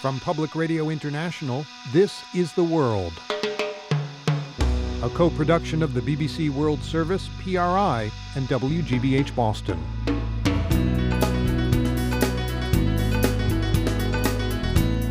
[0.00, 3.14] From Public Radio International, this is The World.
[5.02, 9.76] A co production of the BBC World Service, PRI, and WGBH Boston.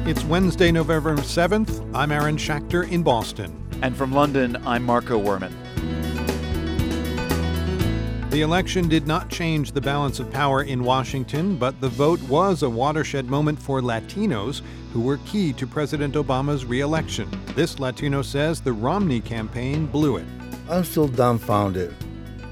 [0.07, 1.93] It's Wednesday, November 7th.
[1.93, 3.61] I'm Aaron Schachter in Boston.
[3.81, 5.51] And from London, I'm Marco Werman.
[8.37, 12.61] The election did not change the balance of power in Washington, but the vote was
[12.61, 14.61] a watershed moment for Latinos
[14.93, 17.27] who were key to President Obama's reelection.
[17.55, 20.27] This Latino says the Romney campaign blew it.
[20.69, 21.95] I'm still dumbfounded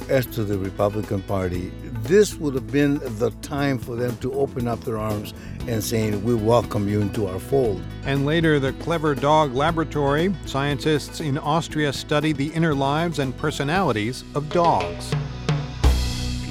[0.10, 1.72] as to the Republican Party.
[2.02, 5.36] This would have been the time for them to open up their arms
[5.68, 7.80] and saying, We welcome you into our fold.
[8.06, 10.34] And later, the Clever Dog Laboratory.
[10.48, 15.14] Scientists in Austria study the inner lives and personalities of dogs.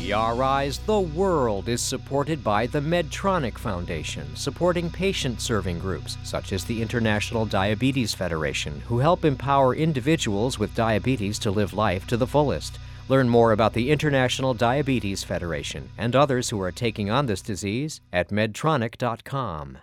[0.04, 6.62] PRI's The World is supported by the Medtronic Foundation, supporting patient serving groups such as
[6.62, 12.26] the International Diabetes Federation, who help empower individuals with diabetes to live life to the
[12.26, 12.78] fullest.
[13.08, 18.02] Learn more about the International Diabetes Federation and others who are taking on this disease
[18.12, 19.78] at medtronic.com.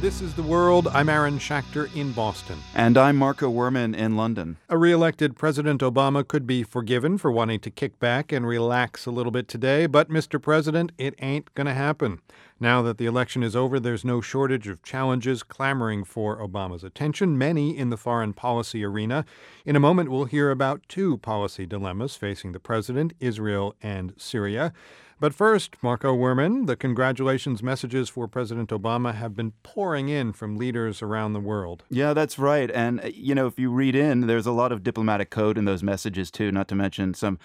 [0.00, 0.86] This is The World.
[0.86, 2.56] I'm Aaron Schachter in Boston.
[2.72, 4.56] And I'm Marco Werman in London.
[4.68, 9.06] A re elected President Obama could be forgiven for wanting to kick back and relax
[9.06, 10.40] a little bit today, but, Mr.
[10.40, 12.20] President, it ain't going to happen.
[12.60, 17.36] Now that the election is over, there's no shortage of challenges clamoring for Obama's attention,
[17.36, 19.24] many in the foreign policy arena.
[19.66, 24.72] In a moment, we'll hear about two policy dilemmas facing the president Israel and Syria.
[25.20, 30.56] But first, Marco Werman, the congratulations messages for President Obama have been pouring in from
[30.56, 31.82] leaders around the world.
[31.90, 32.70] Yeah, that's right.
[32.70, 35.64] And, uh, you know, if you read in, there's a lot of diplomatic code in
[35.64, 37.40] those messages, too, not to mention some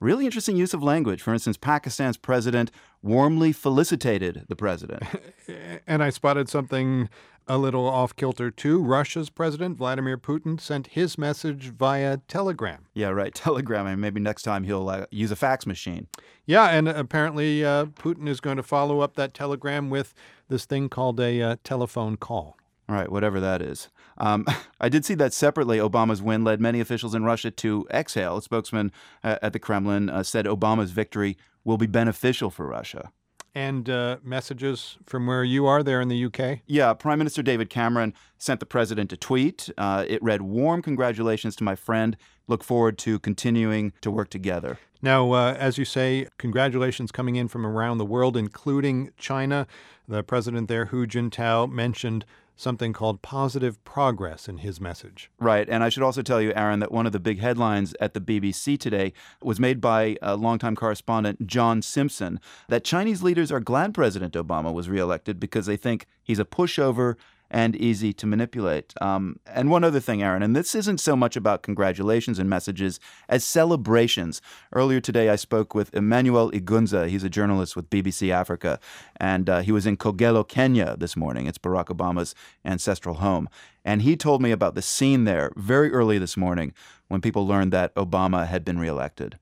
[0.00, 1.22] really interesting use of language.
[1.22, 2.70] For instance, Pakistan's president
[3.02, 5.02] warmly felicitated the president.
[5.86, 7.08] and I spotted something
[7.48, 8.82] a little off kilter too.
[8.82, 12.86] Russia's president, Vladimir Putin, sent his message via telegram.
[12.94, 13.34] Yeah, right.
[13.38, 13.86] Telegram.
[13.86, 16.08] And maybe next time he'll uh, use a fax machine.
[16.44, 20.14] Yeah, and apparently uh, Putin is going to follow up that telegram with
[20.48, 22.56] this thing called a uh, telephone call.
[22.88, 23.88] All right, whatever that is.
[24.18, 24.46] Um,
[24.80, 25.78] I did see that separately.
[25.78, 28.36] Obama's win led many officials in Russia to exhale.
[28.36, 28.92] A spokesman
[29.24, 33.12] uh, at the Kremlin uh, said Obama's victory will be beneficial for Russia
[33.58, 36.60] and uh, messages from where you are there in the UK?
[36.66, 39.68] Yeah, Prime Minister David Cameron sent the president a tweet.
[39.76, 42.16] Uh, it read, Warm congratulations to my friend.
[42.46, 44.78] Look forward to continuing to work together.
[45.02, 49.66] Now, uh, as you say, congratulations coming in from around the world, including China.
[50.06, 52.24] The president there, Hu Jintao, mentioned
[52.58, 55.30] something called positive progress in his message.
[55.38, 55.66] Right.
[55.68, 58.20] And I should also tell you, Aaron, that one of the big headlines at the
[58.20, 63.94] BBC today was made by a longtime correspondent, John Simpson, that Chinese leaders are glad
[63.94, 67.14] President Obama was reelected because they think he's a pushover
[67.50, 68.94] and easy to manipulate.
[69.00, 73.00] Um, and one other thing, Aaron, and this isn't so much about congratulations and messages
[73.28, 74.42] as celebrations.
[74.72, 77.08] Earlier today, I spoke with Emmanuel Igunza.
[77.08, 78.78] He's a journalist with BBC Africa,
[79.16, 81.46] and uh, he was in Kogelo, Kenya this morning.
[81.46, 83.48] It's Barack Obama's ancestral home.
[83.84, 86.74] And he told me about the scene there very early this morning
[87.08, 89.38] when people learned that Obama had been reelected.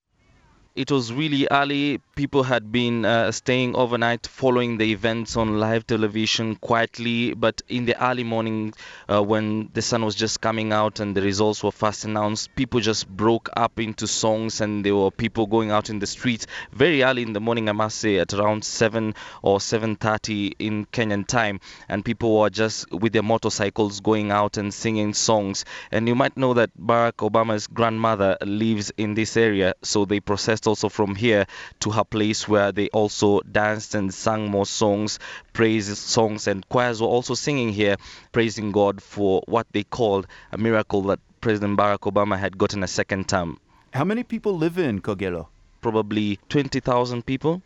[0.76, 2.02] It was really early.
[2.16, 7.32] People had been uh, staying overnight following the events on live television quietly.
[7.32, 8.74] But in the early morning,
[9.08, 12.80] uh, when the sun was just coming out and the results were first announced, people
[12.80, 17.02] just broke up into songs and there were people going out in the streets very
[17.02, 17.70] early in the morning.
[17.70, 22.92] I must say, at around 7 or 7:30 in Kenyan time, and people were just
[22.92, 25.64] with their motorcycles going out and singing songs.
[25.90, 30.65] And you might know that Barack Obama's grandmother lives in this area, so they processed
[30.66, 31.46] also from here
[31.80, 35.18] to her place where they also danced and sang more songs,
[35.52, 37.96] praise songs, and choirs were also singing here,
[38.32, 42.88] praising God for what they called a miracle that President Barack Obama had gotten a
[42.88, 43.58] second term.
[43.92, 45.48] How many people live in Kogelo?
[45.80, 47.62] Probably 20,000 people.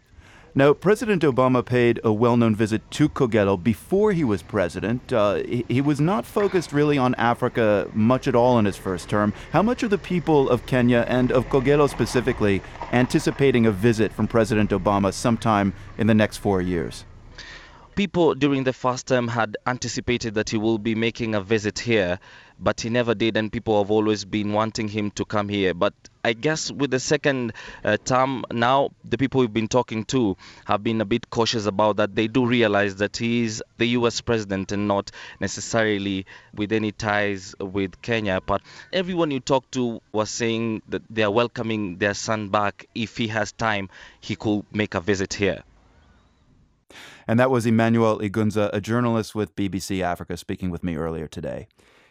[0.53, 5.13] Now, President Obama paid a well known visit to Kogelo before he was president.
[5.13, 9.09] Uh, he, he, was not focused really on Africa much at all in his first
[9.09, 9.33] term.
[9.53, 14.27] How much are the people of Kenya and of Kogelo specifically anticipating a visit from
[14.27, 17.05] President Obama sometime in the next four years?
[17.95, 22.19] People during the first term had anticipated that he will be making a visit here
[22.61, 25.73] but he never did, and people have always been wanting him to come here.
[25.75, 30.37] But I guess with the second uh, term now, the people we've been talking to
[30.67, 32.15] have been a bit cautious about that.
[32.15, 34.21] They do realize that he is the U.S.
[34.21, 35.11] president and not
[35.41, 38.41] necessarily with any ties with Kenya.
[38.41, 38.61] But
[38.93, 42.87] everyone you talk to was saying that they are welcoming their son back.
[42.95, 43.89] If he has time,
[44.21, 45.63] he could make a visit here.
[47.27, 51.69] And that was Emmanuel Igunza, a journalist with BBC Africa, speaking with me earlier today.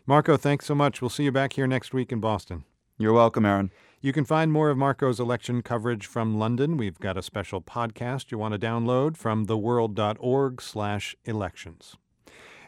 [0.09, 1.03] Marco, thanks so much.
[1.03, 2.63] We'll see you back here next week in Boston.
[2.97, 3.69] You're welcome, Aaron.
[4.01, 6.77] You can find more of Marco's election coverage from London.
[6.77, 11.97] We've got a special podcast you want to download from theworld.org/elections.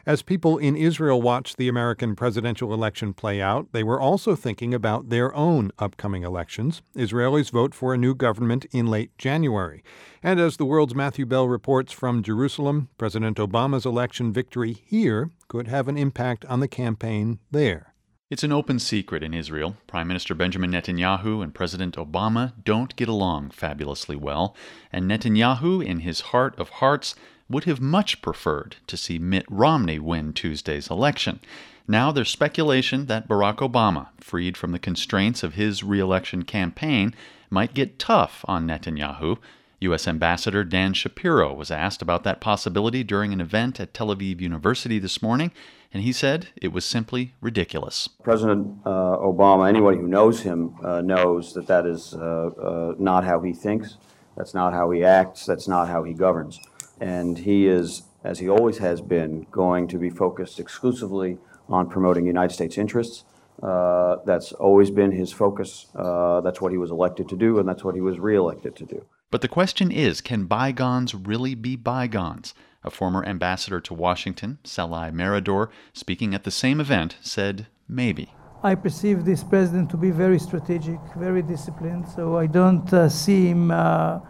[0.04, 4.74] As people in Israel watched the American presidential election play out, they were also thinking
[4.74, 6.82] about their own upcoming elections.
[6.96, 9.84] Israelis vote for a new government in late January.
[10.20, 15.68] And as the world's Matthew Bell reports from Jerusalem, President Obama's election victory here could
[15.68, 17.92] have an impact on the campaign there.
[18.28, 19.76] It's an open secret in Israel.
[19.86, 24.56] Prime Minister Benjamin Netanyahu and President Obama don't get along fabulously well,
[24.90, 27.14] and Netanyahu, in his heart of hearts,
[27.52, 31.40] would have much preferred to see Mitt Romney win Tuesday's election.
[31.86, 37.14] Now there's speculation that Barack Obama, freed from the constraints of his reelection campaign,
[37.50, 39.38] might get tough on Netanyahu.
[39.80, 40.06] U.S.
[40.06, 44.98] Ambassador Dan Shapiro was asked about that possibility during an event at Tel Aviv University
[45.00, 45.50] this morning,
[45.92, 48.08] and he said it was simply ridiculous.
[48.22, 53.24] President uh, Obama, anyone who knows him uh, knows that that is uh, uh, not
[53.24, 53.98] how he thinks,
[54.36, 56.60] that's not how he acts, that's not how he governs
[57.02, 61.36] and he is, as he always has been, going to be focused exclusively
[61.68, 63.24] on promoting United States interests.
[63.60, 65.88] Uh, that's always been his focus.
[65.96, 68.86] Uh, that's what he was elected to do, and that's what he was reelected to
[68.86, 69.04] do.
[69.32, 72.54] But the question is can bygones really be bygones?
[72.84, 78.32] A former ambassador to Washington, Sallai Meridor, speaking at the same event, said maybe.
[78.62, 83.48] I perceive this president to be very strategic, very disciplined, so I don't uh, see
[83.48, 84.20] him uh,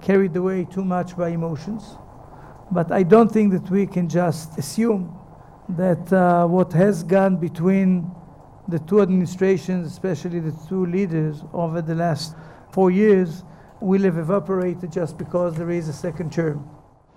[0.00, 1.96] carried away too much by emotions.
[2.72, 5.14] But I don't think that we can just assume
[5.68, 8.10] that uh, what has gone between
[8.66, 12.34] the two administrations, especially the two leaders, over the last
[12.72, 13.44] four years,
[13.80, 16.66] will have evaporated just because there is a second term.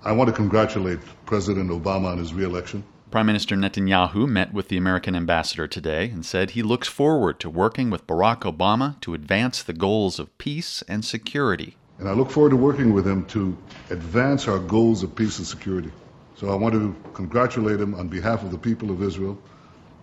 [0.04, 2.84] I want to congratulate President Obama on his reelection.
[3.10, 7.50] Prime Minister Netanyahu met with the American ambassador today and said he looks forward to
[7.50, 12.30] working with Barack Obama to advance the goals of peace and security and I look
[12.30, 13.57] forward to working with him to
[13.89, 15.92] advance our goals of peace and security.
[16.36, 19.38] So I want to congratulate him on behalf of the people of Israel.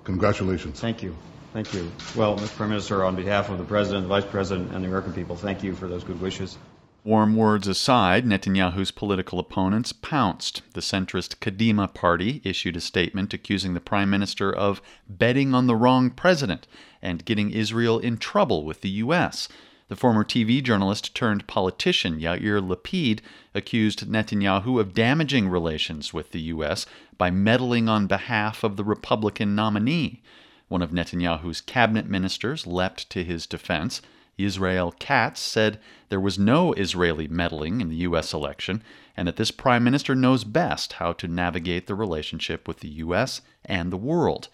[0.05, 0.81] Congratulations.
[0.81, 1.15] Thank you.
[1.53, 1.91] Thank you.
[2.17, 2.57] Well, Mr.
[2.57, 5.63] Prime Minister, on behalf of the President, the Vice President, and the American people, thank
[5.63, 6.57] you for those good wishes.
[7.05, 10.63] Warm words aside, Netanyahu's political opponents pounced.
[10.73, 15.75] The centrist Kadima party issued a statement accusing the prime minister of betting on the
[15.75, 16.67] wrong president
[17.03, 19.49] and getting Israel in trouble with the U.S.
[19.89, 23.21] The former TV journalist turned politician Yair Lapid
[23.55, 26.87] accused Netanyahu of damaging relations with the U.S.
[27.19, 30.23] by meddling on behalf of the Republican nominee.
[30.69, 34.01] One of Netanyahu's cabinet ministers leapt to his defense.
[34.39, 38.33] Israel Katz said there was no Israeli meddling in the U.S.
[38.33, 38.83] election
[39.17, 43.43] and that this prime minister knows best how to navigate the relationship with the U.S.
[43.65, 44.49] and the world.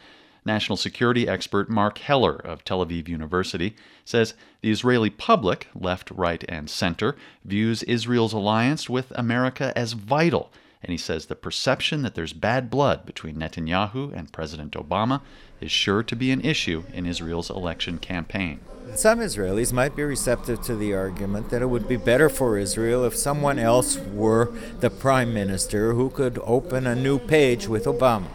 [0.49, 6.43] National security expert Mark Heller of Tel Aviv University says the Israeli public, left, right,
[6.49, 7.15] and center,
[7.45, 10.51] views Israel's alliance with America as vital.
[10.83, 15.21] And he says the perception that there's bad blood between Netanyahu and President Obama
[15.61, 18.61] is sure to be an issue in Israel's election campaign.
[18.95, 23.05] Some Israelis might be receptive to the argument that it would be better for Israel
[23.05, 24.51] if someone else were
[24.81, 28.29] the prime minister who could open a new page with Obama.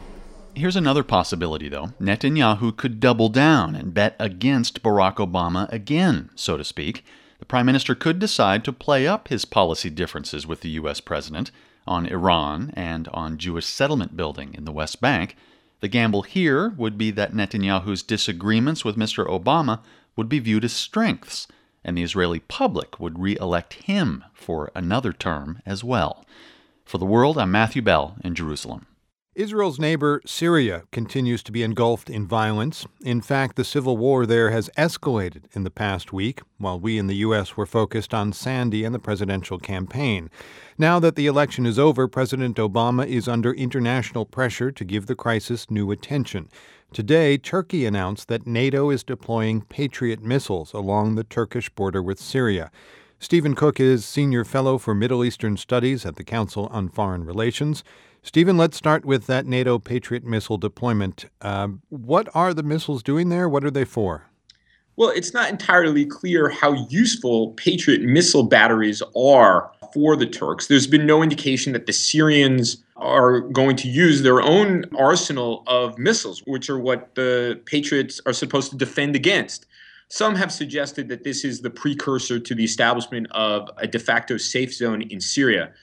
[0.55, 1.93] Here's another possibility, though.
[1.99, 7.03] Netanyahu could double down and bet against Barack Obama again, so to speak.
[7.39, 10.99] The prime minister could decide to play up his policy differences with the U.S.
[10.99, 11.49] president
[11.87, 15.35] on Iran and on Jewish settlement building in the West Bank.
[15.79, 19.27] The gamble here would be that Netanyahu's disagreements with Mr.
[19.27, 19.79] Obama
[20.15, 21.47] would be viewed as strengths,
[21.83, 26.23] and the Israeli public would re elect him for another term as well.
[26.85, 28.85] For the world, I'm Matthew Bell in Jerusalem.
[29.35, 32.85] Israel's neighbor, Syria, continues to be engulfed in violence.
[33.03, 37.07] In fact, the civil war there has escalated in the past week, while we in
[37.07, 37.57] the U.S.
[37.57, 40.29] were focused on Sandy and the presidential campaign.
[40.77, 45.15] Now that the election is over, President Obama is under international pressure to give the
[45.15, 46.47] crisis new attention.
[46.91, 52.69] Today, Turkey announced that NATO is deploying Patriot missiles along the Turkish border with Syria.
[53.17, 57.83] Stephen Cook is Senior Fellow for Middle Eastern Studies at the Council on Foreign Relations.
[58.25, 61.25] Stephen, let's start with that NATO Patriot missile deployment.
[61.41, 63.49] Uh, what are the missiles doing there?
[63.49, 64.29] What are they for?
[64.95, 70.67] Well, it's not entirely clear how useful Patriot missile batteries are for the Turks.
[70.67, 75.97] There's been no indication that the Syrians are going to use their own arsenal of
[75.97, 79.65] missiles, which are what the Patriots are supposed to defend against.
[80.07, 84.37] Some have suggested that this is the precursor to the establishment of a de facto
[84.37, 85.73] safe zone in Syria.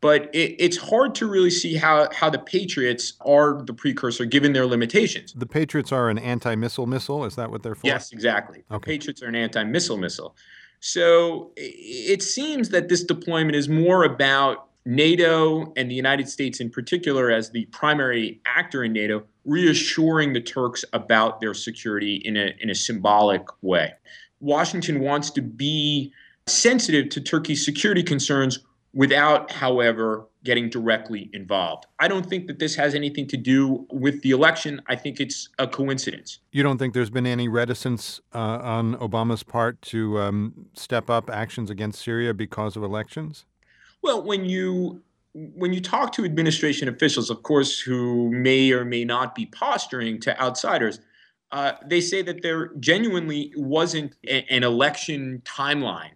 [0.00, 4.52] But it, it's hard to really see how, how the Patriots are the precursor given
[4.52, 5.32] their limitations.
[5.34, 7.24] The Patriots are an anti missile missile.
[7.24, 7.86] Is that what they're for?
[7.86, 8.64] Yes, exactly.
[8.70, 8.92] Okay.
[8.92, 10.36] The Patriots are an anti missile missile.
[10.80, 16.70] So it seems that this deployment is more about NATO and the United States in
[16.70, 22.54] particular, as the primary actor in NATO, reassuring the Turks about their security in a,
[22.60, 23.92] in a symbolic way.
[24.40, 26.12] Washington wants to be
[26.46, 28.60] sensitive to Turkey's security concerns
[28.92, 31.86] without, however, getting directly involved.
[31.98, 34.80] I don't think that this has anything to do with the election.
[34.86, 36.38] I think it's a coincidence.
[36.52, 41.28] You don't think there's been any reticence uh, on Obama's part to um, step up
[41.28, 43.44] actions against Syria because of elections?
[44.02, 45.02] Well, when you
[45.34, 50.18] when you talk to administration officials, of course, who may or may not be posturing
[50.20, 51.00] to outsiders,
[51.52, 56.10] uh, they say that there genuinely wasn't a, an election timeline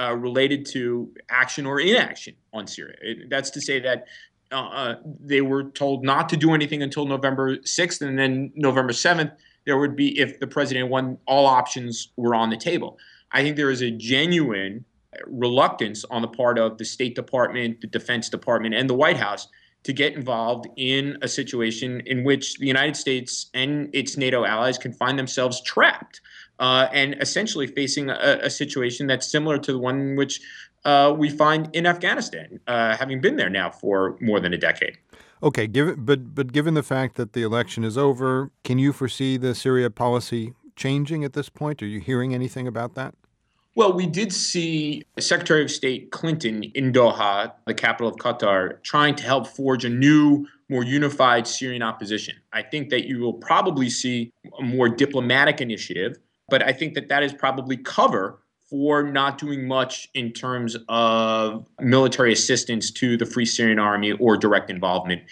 [0.00, 2.96] uh, related to action or inaction on Syria.
[3.02, 4.06] It, that's to say that
[4.52, 8.92] uh, uh, they were told not to do anything until November 6th, and then November
[8.92, 9.32] 7th,
[9.66, 12.98] there would be, if the president won, all options were on the table.
[13.32, 14.84] I think there is a genuine
[15.26, 19.48] reluctance on the part of the State Department, the Defense Department, and the White House
[19.82, 24.78] to get involved in a situation in which the United States and its NATO allies
[24.78, 26.20] can find themselves trapped
[26.60, 30.40] uh, and essentially facing a, a, situation that's similar to the one which
[30.84, 34.98] uh, we find in Afghanistan, uh, having been there now for more than a decade.
[35.42, 39.38] Okay, given, but but given the fact that the election is over, can you foresee
[39.38, 41.82] the Syria policy changing at this point?
[41.82, 43.14] Are you hearing anything about that?
[43.74, 49.14] Well, we did see Secretary of State Clinton in Doha, the capital of Qatar, trying
[49.14, 52.34] to help forge a new, more unified Syrian opposition.
[52.52, 56.18] I think that you will probably see a more diplomatic initiative,
[56.50, 61.66] but I think that that is probably cover for not doing much in terms of
[61.80, 65.22] military assistance to the Free Syrian Army or direct involvement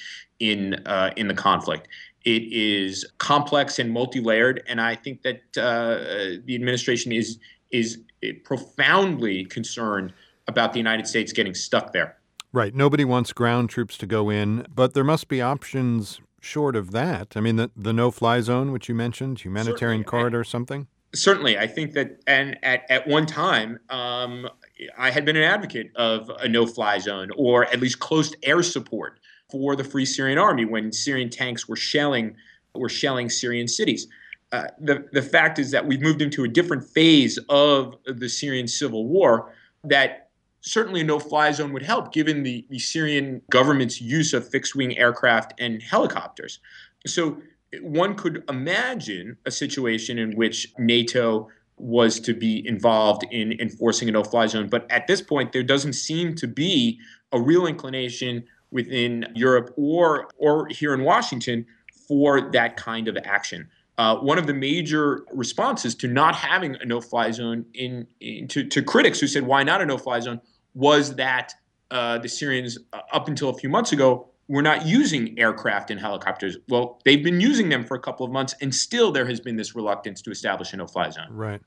[0.40, 1.88] in uh, in the conflict.
[2.24, 7.38] It is complex and multi-layered, and I think that uh, the administration is
[7.70, 8.00] is
[8.44, 10.12] profoundly concerned
[10.48, 12.16] about the United States getting stuck there.
[12.52, 12.74] Right.
[12.74, 17.34] Nobody wants ground troops to go in, but there must be options short of that.
[17.36, 20.04] I mean, the, the no fly zone, which you mentioned, humanitarian Certainly.
[20.04, 20.86] corridor, something?
[21.18, 21.58] Certainly.
[21.58, 24.48] I think that, and at, at one time, um,
[24.96, 28.62] I had been an advocate of a no fly zone or at least close air
[28.62, 29.18] support
[29.50, 32.36] for the Free Syrian Army when Syrian tanks were shelling
[32.74, 34.06] were shelling Syrian cities.
[34.52, 38.68] Uh, the, the fact is that we've moved into a different phase of the Syrian
[38.68, 39.52] civil war
[39.84, 44.48] that certainly a no fly zone would help given the, the Syrian government's use of
[44.48, 46.60] fixed wing aircraft and helicopters.
[47.06, 47.38] So
[47.82, 54.12] one could imagine a situation in which NATO was to be involved in enforcing a
[54.12, 54.68] no fly zone.
[54.68, 56.98] But at this point, there doesn't seem to be
[57.32, 61.66] a real inclination within Europe or, or here in Washington
[62.06, 63.68] for that kind of action.
[63.96, 68.64] Uh, one of the major responses to not having a no-fly zone in, in to,
[68.64, 70.40] to, critics who said why not a no-fly zone
[70.74, 71.52] was that
[71.90, 76.00] uh, the Syrians uh, up until a few months ago were not using aircraft and
[76.00, 76.56] helicopters.
[76.68, 79.56] Well, they've been using them for a couple of months, and still there has been
[79.56, 81.28] this reluctance to establish a no-fly zone.
[81.30, 81.60] Right.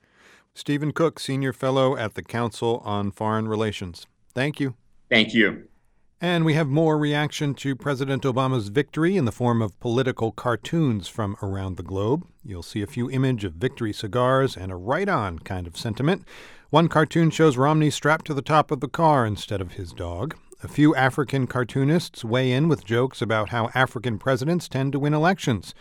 [0.53, 4.05] Stephen Cook, senior fellow at the Council on Foreign Relations.
[4.33, 4.75] Thank you.
[5.09, 5.67] Thank you.
[6.19, 11.07] And we have more reaction to President Obama's victory in the form of political cartoons
[11.07, 12.27] from around the globe.
[12.43, 16.27] You'll see a few image of victory cigars and a right on kind of sentiment.
[16.69, 20.35] One cartoon shows Romney strapped to the top of the car instead of his dog.
[20.63, 25.11] A few African cartoonists weigh in with jokes about how African presidents tend to win
[25.11, 25.73] elections.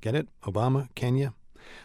[0.00, 0.28] Get it?
[0.44, 1.34] Obama, Kenya?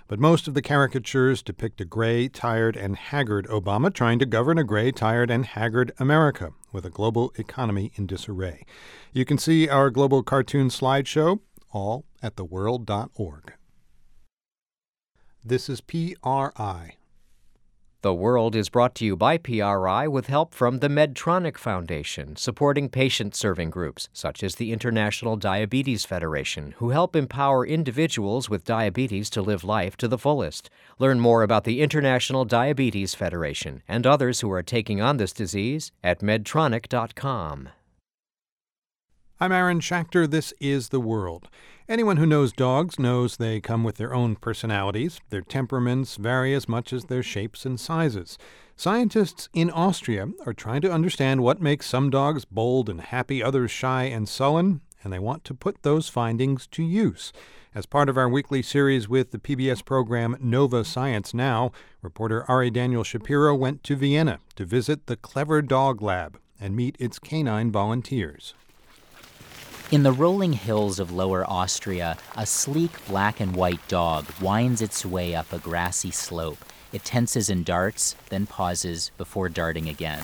[0.07, 4.59] But most of the caricatures depict a gray, tired, and haggard Obama trying to govern
[4.59, 8.65] a gray, tired, and haggard America with a global economy in disarray.
[9.13, 11.39] You can see our global cartoon slideshow
[11.71, 13.53] all at theworld.org.
[15.43, 16.97] This is PRI.
[18.03, 22.89] The World is brought to you by PRI with help from the Medtronic Foundation, supporting
[22.89, 29.29] patient serving groups such as the International Diabetes Federation, who help empower individuals with diabetes
[29.29, 30.69] to live life to the fullest.
[30.99, 35.93] Learn more about the International Diabetes Federation and others who are taking on this disease
[36.03, 37.69] at medtronic.com.
[39.39, 40.29] I'm Aaron Schachter.
[40.29, 41.47] This is The World.
[41.89, 45.19] Anyone who knows dogs knows they come with their own personalities.
[45.31, 48.37] Their temperaments vary as much as their shapes and sizes.
[48.77, 53.69] Scientists in Austria are trying to understand what makes some dogs bold and happy, others
[53.69, 57.33] shy and sullen, and they want to put those findings to use.
[57.75, 62.71] As part of our weekly series with the PBS program Nova Science Now, reporter Ari
[62.71, 67.73] Daniel Shapiro went to Vienna to visit the Clever Dog Lab, and meet its canine
[67.73, 68.53] volunteers.
[69.91, 75.05] In the rolling hills of Lower Austria, a sleek black and white dog winds its
[75.05, 76.57] way up a grassy slope.
[76.91, 80.23] It tenses and darts, then pauses before darting again.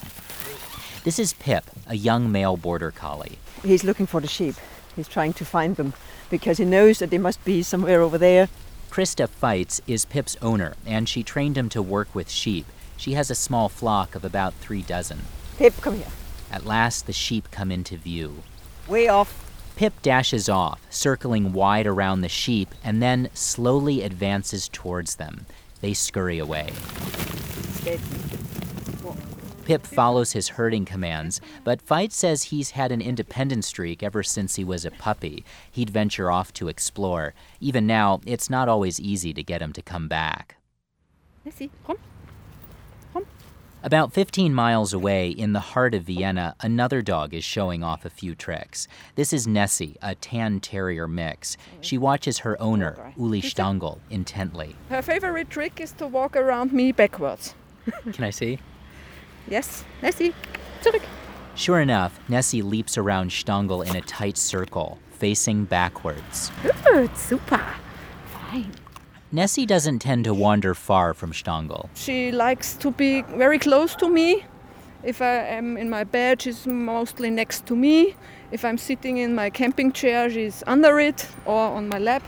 [1.03, 3.37] This is Pip, a young male border collie.
[3.61, 4.55] He's looking for the sheep.
[4.95, 5.93] He's trying to find them
[6.31, 8.49] because he knows that they must be somewhere over there.
[8.89, 12.65] Krista Feitz is Pip's owner, and she trained him to work with sheep.
[12.97, 15.19] She has a small flock of about three dozen.
[15.57, 16.07] Pip, come here.
[16.51, 18.41] At last, the sheep come into view.
[18.87, 19.48] Way off.
[19.79, 25.45] Pip dashes off, circling wide around the sheep, and then slowly advances towards them.
[25.79, 26.71] They scurry away.
[29.63, 34.57] Pip follows his herding commands, but Feitz says he's had an independent streak ever since
[34.57, 35.45] he was a puppy.
[35.71, 37.33] He'd venture off to explore.
[37.61, 40.57] Even now, it's not always easy to get him to come back.
[43.81, 48.09] About 15 miles away, in the heart of Vienna, another dog is showing off a
[48.09, 48.89] few tricks.
[49.15, 51.55] This is Nessie, a tan terrier mix.
[51.79, 54.75] She watches her owner, Uli Stangl, intently.
[54.89, 57.55] Her favorite trick is to walk around me backwards.
[58.11, 58.59] Can I see?
[59.47, 60.35] Yes, Nessie,
[60.81, 61.03] zurück.
[61.55, 66.51] Sure enough, Nessie leaps around Stangl in a tight circle, facing backwards.
[66.83, 67.65] Good, super.
[68.25, 68.73] Fine.
[69.31, 71.87] Nessie doesn't tend to wander far from Stangl.
[71.93, 74.43] She likes to be very close to me.
[75.03, 78.15] If I am in my bed, she's mostly next to me.
[78.51, 82.23] If I'm sitting in my camping chair, she's under it or on my lap.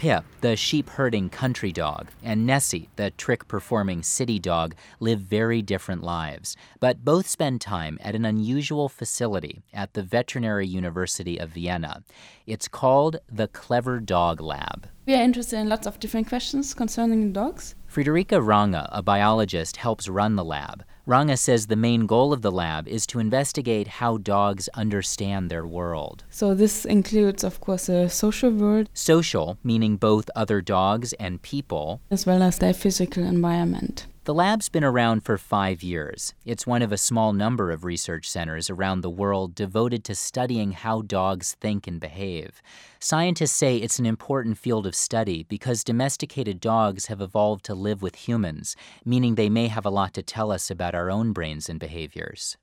[0.00, 5.60] Pip, the sheep herding country dog, and Nessie, the trick performing city dog, live very
[5.60, 11.50] different lives, but both spend time at an unusual facility at the Veterinary University of
[11.50, 12.02] Vienna.
[12.46, 14.88] It's called the Clever Dog Lab.
[15.04, 17.74] We are interested in lots of different questions concerning dogs.
[17.92, 20.84] Friederike Range, a biologist, helps run the lab.
[21.06, 25.66] Range says the main goal of the lab is to investigate how dogs understand their
[25.66, 26.22] world.
[26.30, 28.88] So, this includes, of course, a social world.
[28.94, 34.06] Social, meaning both other dogs and people, as well as their physical environment.
[34.30, 36.34] The lab's been around for five years.
[36.44, 40.70] It's one of a small number of research centers around the world devoted to studying
[40.70, 42.62] how dogs think and behave.
[43.00, 48.02] Scientists say it's an important field of study because domesticated dogs have evolved to live
[48.02, 51.68] with humans, meaning they may have a lot to tell us about our own brains
[51.68, 52.56] and behaviors.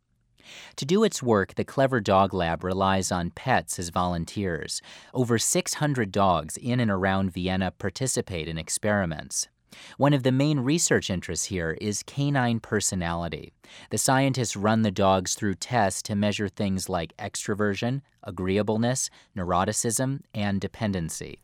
[0.77, 4.81] To do its work, the Clever Dog Lab relies on pets as volunteers.
[5.13, 9.49] Over 600 dogs in and around Vienna participate in experiments.
[9.97, 13.51] One of the main research interests here is canine personality.
[13.89, 20.61] The scientists run the dogs through tests to measure things like extroversion, agreeableness, neuroticism, and
[20.61, 21.39] dependency.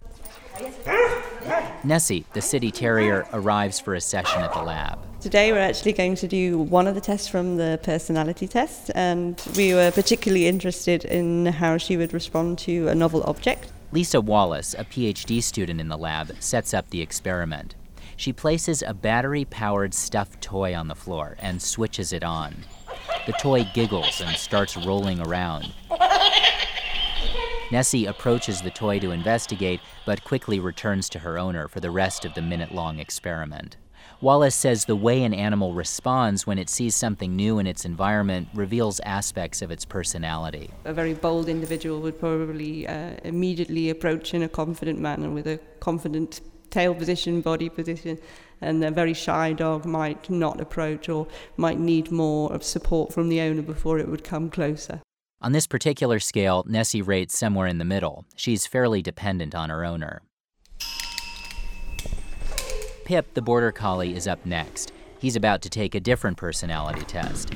[1.84, 5.00] Nessie, the city terrier, arrives for a session at the lab.
[5.20, 9.42] Today we're actually going to do one of the tests from the personality test, and
[9.56, 13.72] we were particularly interested in how she would respond to a novel object.
[13.92, 17.76] Lisa Wallis, a PhD student in the lab, sets up the experiment.
[18.17, 22.56] She places a battery powered stuffed toy on the floor and switches it on.
[23.26, 25.73] The toy giggles and starts rolling around.
[27.71, 32.23] Nessie approaches the toy to investigate, but quickly returns to her owner for the rest
[32.23, 33.78] of the minute long experiment.
[34.21, 38.47] Wallis says the way an animal responds when it sees something new in its environment
[38.54, 40.69] reveals aspects of its personality.
[40.86, 45.60] A very bold individual would probably uh, immediately approach in a confident manner with a
[45.80, 46.41] confident
[46.74, 48.18] tail position, body position,
[48.60, 53.30] and a very shy dog might not approach or might need more of support from
[53.30, 55.02] the owner before it would come closer.
[55.40, 58.26] On this particular scale, Nessie rates somewhere in the middle.
[58.36, 60.24] She's fairly dependent on her owner.
[63.06, 64.94] Pip, the border collie, is up next.
[65.20, 67.52] He's about to take a different personality test.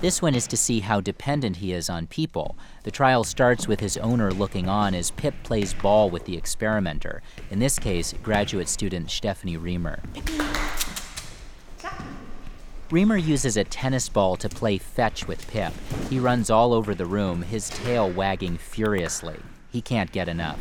[0.00, 2.56] This one is to see how dependent he is on people.
[2.84, 7.20] The trial starts with his owner looking on as Pip plays ball with the experimenter,
[7.50, 9.98] in this case, graduate student Stephanie Riemer.
[12.90, 15.72] Riemer uses a tennis ball to play fetch with Pip.
[16.08, 19.40] He runs all over the room, his tail wagging furiously.
[19.70, 20.60] He can't get enough.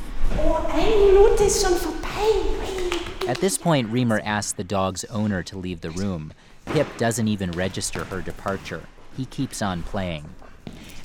[3.27, 6.33] At this point, Riemer asks the dog's owner to leave the room.
[6.65, 8.81] Pip doesn't even register her departure.
[9.17, 10.29] He keeps on playing.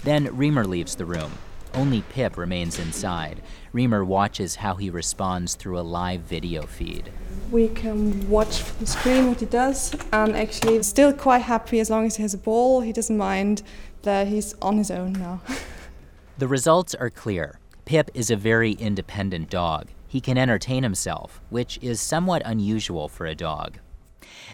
[0.04, 1.32] Then Riemer leaves the room.
[1.72, 3.40] Only Pip remains inside.
[3.72, 7.10] Riemer watches how he responds through a live video feed.
[7.50, 11.80] We can watch from the screen what he does, and actually, he's still quite happy
[11.80, 12.82] as long as he has a ball.
[12.82, 13.62] He doesn't mind
[14.02, 15.40] that he's on his own now.
[16.38, 17.58] the results are clear.
[17.86, 19.88] Pip is a very independent dog.
[20.06, 23.78] He can entertain himself, which is somewhat unusual for a dog.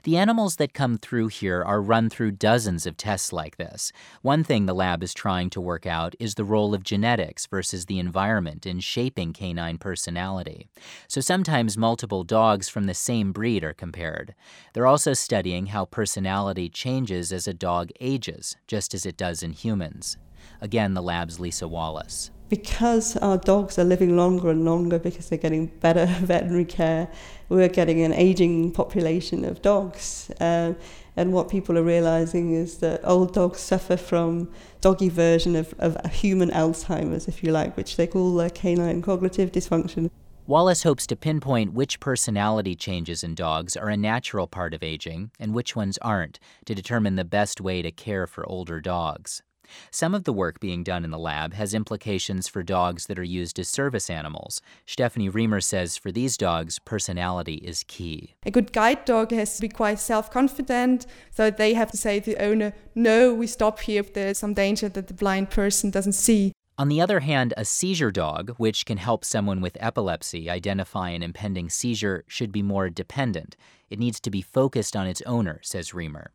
[0.04, 3.92] The animals that come through here are run through dozens of tests like this.
[4.22, 7.86] One thing the lab is trying to work out is the role of genetics versus
[7.86, 10.68] the environment in shaping canine personality.
[11.08, 14.34] So sometimes multiple dogs from the same breed are compared.
[14.72, 19.52] They're also studying how personality changes as a dog ages, just as it does in
[19.52, 20.16] humans.
[20.60, 25.38] Again, the lab's Lisa Wallis because our dogs are living longer and longer because they're
[25.38, 27.08] getting better veterinary care,
[27.48, 30.30] we're getting an aging population of dogs.
[30.40, 30.74] Uh,
[31.16, 34.48] and what people are realizing is that old dogs suffer from
[34.80, 39.50] doggy version of, of human Alzheimer's, if you like, which they call uh, canine cognitive
[39.50, 40.10] dysfunction.
[40.46, 45.30] Wallis hopes to pinpoint which personality changes in dogs are a natural part of aging
[45.38, 49.42] and which ones aren't to determine the best way to care for older dogs.
[49.90, 53.24] Some of the work being done in the lab has implications for dogs that are
[53.24, 54.60] used as service animals.
[54.86, 58.34] Stephanie Riemer says for these dogs, personality is key.
[58.44, 62.20] A good guide dog has to be quite self confident, so they have to say
[62.20, 65.90] to the owner, No, we stop here if there's some danger that the blind person
[65.90, 66.52] doesn't see.
[66.78, 71.24] On the other hand, a seizure dog, which can help someone with epilepsy identify an
[71.24, 73.56] impending seizure, should be more dependent.
[73.90, 76.28] It needs to be focused on its owner, says Riemer.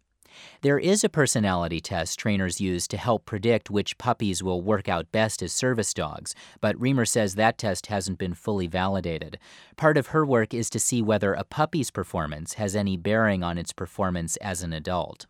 [0.62, 5.12] There is a personality test trainers use to help predict which puppies will work out
[5.12, 9.40] best as service dogs, but Riemer says that test hasn't been fully validated.
[9.76, 13.58] Part of her work is to see whether a puppy's performance has any bearing on
[13.58, 15.26] its performance as an adult.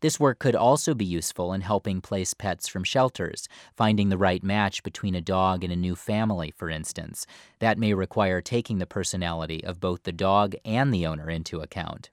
[0.00, 4.42] This work could also be useful in helping place pets from shelters, finding the right
[4.42, 7.26] match between a dog and a new family, for instance.
[7.58, 12.10] That may require taking the personality of both the dog and the owner into account.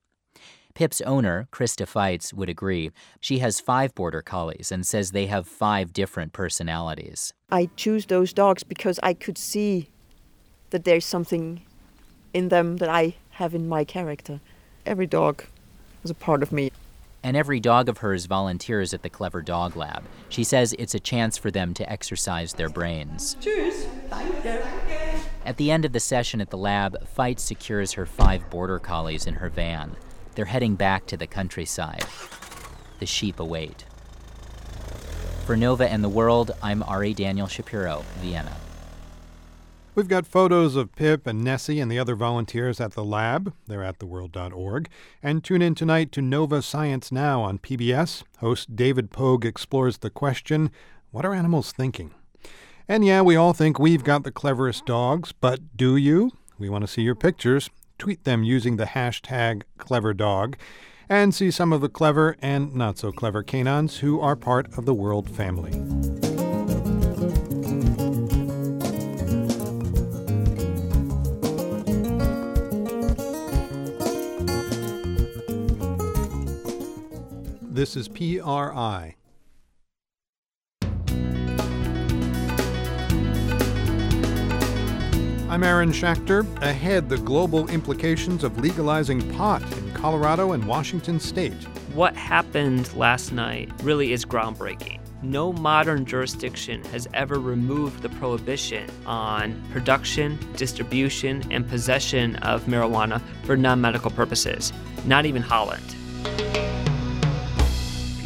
[0.76, 2.92] Pip's owner, Krista Feitz, would agree.
[3.22, 7.34] She has five border collies and says they have five different personalities.
[7.50, 9.90] I choose those dogs because I could see
[10.72, 11.62] that there's something
[12.34, 14.42] in them that I have in my character.
[14.86, 15.46] Every dog
[16.04, 16.72] is a part of me.
[17.24, 20.04] And every dog of hers volunteers at the Clever Dog Lab.
[20.28, 23.38] She says it's a chance for them to exercise their brains.
[23.40, 23.86] Cheers.
[24.10, 24.62] Thank you.
[25.46, 29.26] At the end of the session at the lab, Feitz secures her five border collies
[29.26, 29.96] in her van.
[30.36, 32.06] They're heading back to the countryside.
[33.00, 33.86] The sheep await.
[35.46, 38.58] For Nova and the World, I'm Ari Daniel Shapiro, Vienna.
[39.96, 43.54] We've got photos of Pip and Nessie and the other volunteers at the lab.
[43.66, 44.90] They're at theworld.org.
[45.24, 48.24] And tune in tonight to Nova Science Now on PBS.
[48.40, 50.70] Host David Pogue explores the question
[51.12, 52.14] what are animals thinking?
[52.90, 56.32] And yeah, we all think we've got the cleverest dogs, but do you?
[56.60, 60.56] We want to see your pictures tweet them using the hashtag CleverDog,
[61.08, 64.86] and see some of the clever and not so clever canines who are part of
[64.86, 65.72] the world family.
[77.62, 79.15] This is PRI,
[85.56, 86.46] I'm Aaron Schachter.
[86.62, 91.54] Ahead, the global implications of legalizing pot in Colorado and Washington state.
[91.94, 95.00] What happened last night really is groundbreaking.
[95.24, 103.22] No modern jurisdiction has ever removed the prohibition on production, distribution, and possession of marijuana
[103.46, 104.74] for non medical purposes,
[105.06, 106.65] not even Holland.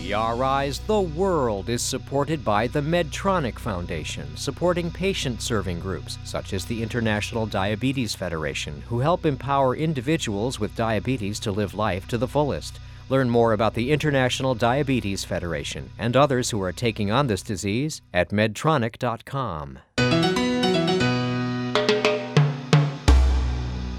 [0.10, 6.66] PRI's The World is supported by the Medtronic Foundation, supporting patient serving groups such as
[6.66, 12.28] the International Diabetes Federation, who help empower individuals with diabetes to live life to the
[12.28, 12.80] fullest.
[13.10, 18.02] Learn more about the International Diabetes Federation and others who are taking on this disease
[18.12, 19.78] at medtronic.com.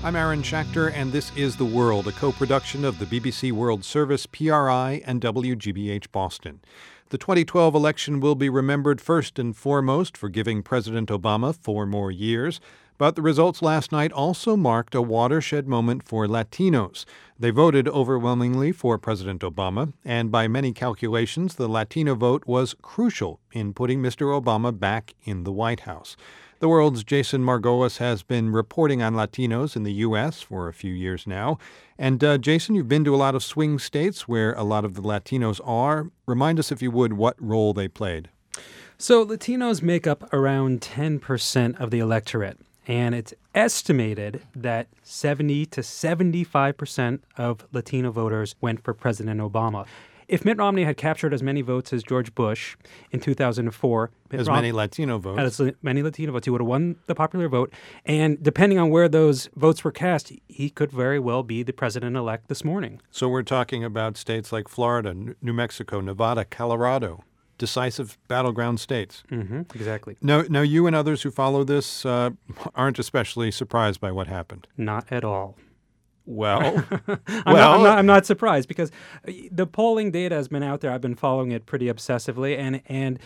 [0.02, 3.84] I'm Aaron Schachter, and this is The World, a co production of the BBC World
[3.84, 6.60] Service, PRI, and WGBH Boston.
[7.10, 12.10] The 2012 election will be remembered first and foremost for giving President Obama four more
[12.10, 12.62] years,
[12.96, 17.04] but the results last night also marked a watershed moment for Latinos.
[17.38, 23.38] They voted overwhelmingly for President Obama, and by many calculations, the Latino vote was crucial
[23.52, 24.28] in putting Mr.
[24.40, 26.16] Obama back in the White House.
[26.60, 30.42] The world's Jason Margolis has been reporting on Latinos in the U.S.
[30.42, 31.56] for a few years now.
[31.98, 34.92] And uh, Jason, you've been to a lot of swing states where a lot of
[34.92, 36.10] the Latinos are.
[36.26, 38.28] Remind us, if you would, what role they played.
[38.98, 45.80] So, Latinos make up around 10% of the electorate, and it's estimated that 70 to
[45.80, 49.86] 75% of Latino voters went for President Obama.
[50.30, 52.76] If Mitt Romney had captured as many votes as George Bush
[53.10, 56.96] in 2004, as Rom- many Latino votes, as many Latino votes, he would have won
[57.06, 57.72] the popular vote.
[58.06, 62.16] And depending on where those votes were cast, he could very well be the president
[62.16, 63.00] elect this morning.
[63.10, 65.12] So we're talking about states like Florida,
[65.42, 67.24] New Mexico, Nevada, Colorado
[67.58, 69.22] decisive battleground states.
[69.30, 70.16] Mm-hmm, exactly.
[70.22, 72.30] Now, now, you and others who follow this uh,
[72.74, 74.66] aren't especially surprised by what happened.
[74.78, 75.56] Not at all.
[76.30, 78.92] Well, I'm, well, not, I'm, not, I'm, not, surprised because
[79.26, 80.92] uh, the polling data has been out there.
[80.92, 83.18] I've been following it pretty obsessively, and and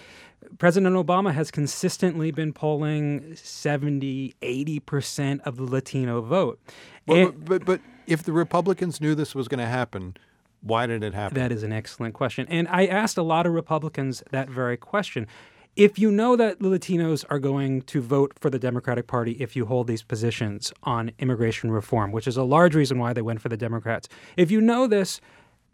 [0.59, 6.59] President Obama has consistently been polling 70, 80 percent of the Latino vote.
[7.07, 10.17] Well, but, but but if the Republicans knew this was going to happen,
[10.63, 11.35] why did it happen?
[11.39, 12.47] That is an excellent question.
[12.49, 15.27] And I asked a lot of Republicans that very question.
[15.77, 19.67] If you know that Latinos are going to vote for the Democratic Party if you
[19.67, 23.49] hold these positions on immigration reform, which is a large reason why they went for
[23.49, 25.21] the Democrats, if you know this,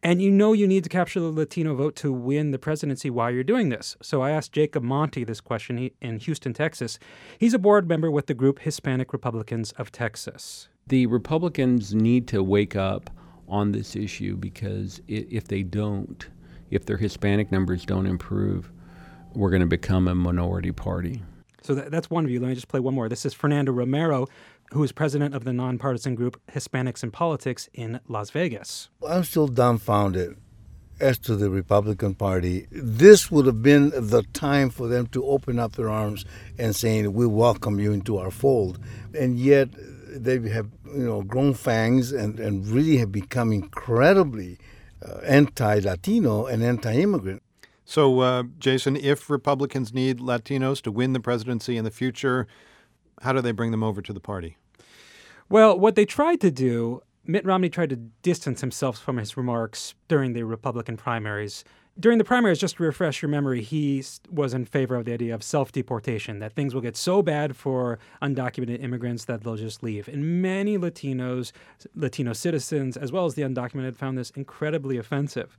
[0.02, 3.30] and you know you need to capture the Latino vote to win the presidency while
[3.30, 3.94] you're doing this.
[4.00, 6.98] So I asked Jacob Monty this question in Houston, Texas.
[7.36, 10.70] He's a board member with the group Hispanic Republicans of Texas.
[10.86, 13.10] The Republicans need to wake up
[13.46, 16.26] on this issue because if they don't,
[16.70, 18.72] if their Hispanic numbers don't improve,
[19.34, 21.22] we're going to become a minority party.
[21.62, 22.40] So that, that's one view.
[22.40, 23.08] Let me just play one more.
[23.08, 24.26] This is Fernando Romero,
[24.72, 28.88] who is president of the nonpartisan group Hispanics in Politics in Las Vegas.
[29.06, 30.36] I'm still dumbfounded
[31.00, 32.66] as to the Republican Party.
[32.70, 36.24] This would have been the time for them to open up their arms
[36.58, 38.78] and saying, "We welcome you into our fold,"
[39.18, 39.68] and yet
[40.08, 44.58] they have you know grown fangs and, and really have become incredibly
[45.06, 47.39] uh, anti-Latino and anti-immigrant.
[47.90, 52.46] So, uh, Jason, if Republicans need Latinos to win the presidency in the future,
[53.22, 54.56] how do they bring them over to the party?
[55.48, 59.96] Well, what they tried to do, Mitt Romney tried to distance himself from his remarks
[60.06, 61.64] during the Republican primaries
[61.98, 65.34] during the primaries, just to refresh your memory, he was in favor of the idea
[65.34, 69.82] of self deportation, that things will get so bad for undocumented immigrants that they'll just
[69.82, 70.08] leave.
[70.08, 71.52] And many Latinos,
[71.94, 75.58] Latino citizens, as well as the undocumented, found this incredibly offensive.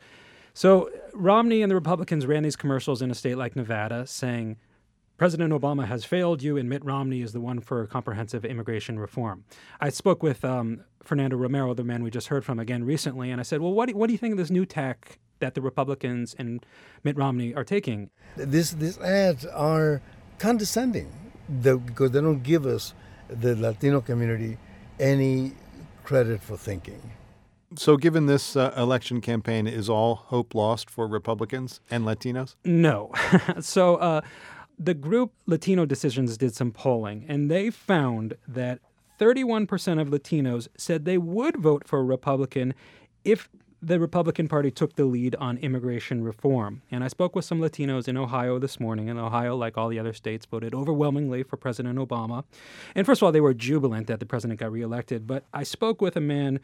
[0.54, 4.58] So Romney and the Republicans ran these commercials in a state like Nevada saying,
[5.18, 9.44] President Obama has failed you, and Mitt Romney is the one for comprehensive immigration reform.
[9.80, 13.40] I spoke with um, Fernando Romero, the man we just heard from again recently, and
[13.40, 15.62] I said, Well, what do, what do you think of this new tack that the
[15.62, 16.66] Republicans and
[17.04, 18.10] Mitt Romney are taking.
[18.38, 20.02] This, these ads are
[20.40, 21.12] condescending
[21.50, 22.94] the, because they don't give us,
[23.30, 24.58] the Latino community,
[25.00, 25.54] any
[26.04, 27.02] credit for thinking.
[27.76, 32.56] So, given this uh, election campaign, is all hope lost for Republicans and Latinos?
[32.66, 33.12] No.
[33.62, 34.22] so, uh,
[34.78, 38.80] the group Latino Decisions did some polling, and they found that
[39.20, 42.74] 31% of Latinos said they would vote for a Republican
[43.24, 43.48] if
[43.84, 46.82] the Republican Party took the lead on immigration reform.
[46.92, 49.98] And I spoke with some Latinos in Ohio this morning, and Ohio, like all the
[49.98, 52.44] other states, voted overwhelmingly for President Obama.
[52.94, 55.26] And first of all, they were jubilant that the president got reelected.
[55.26, 56.60] But I spoke with a man,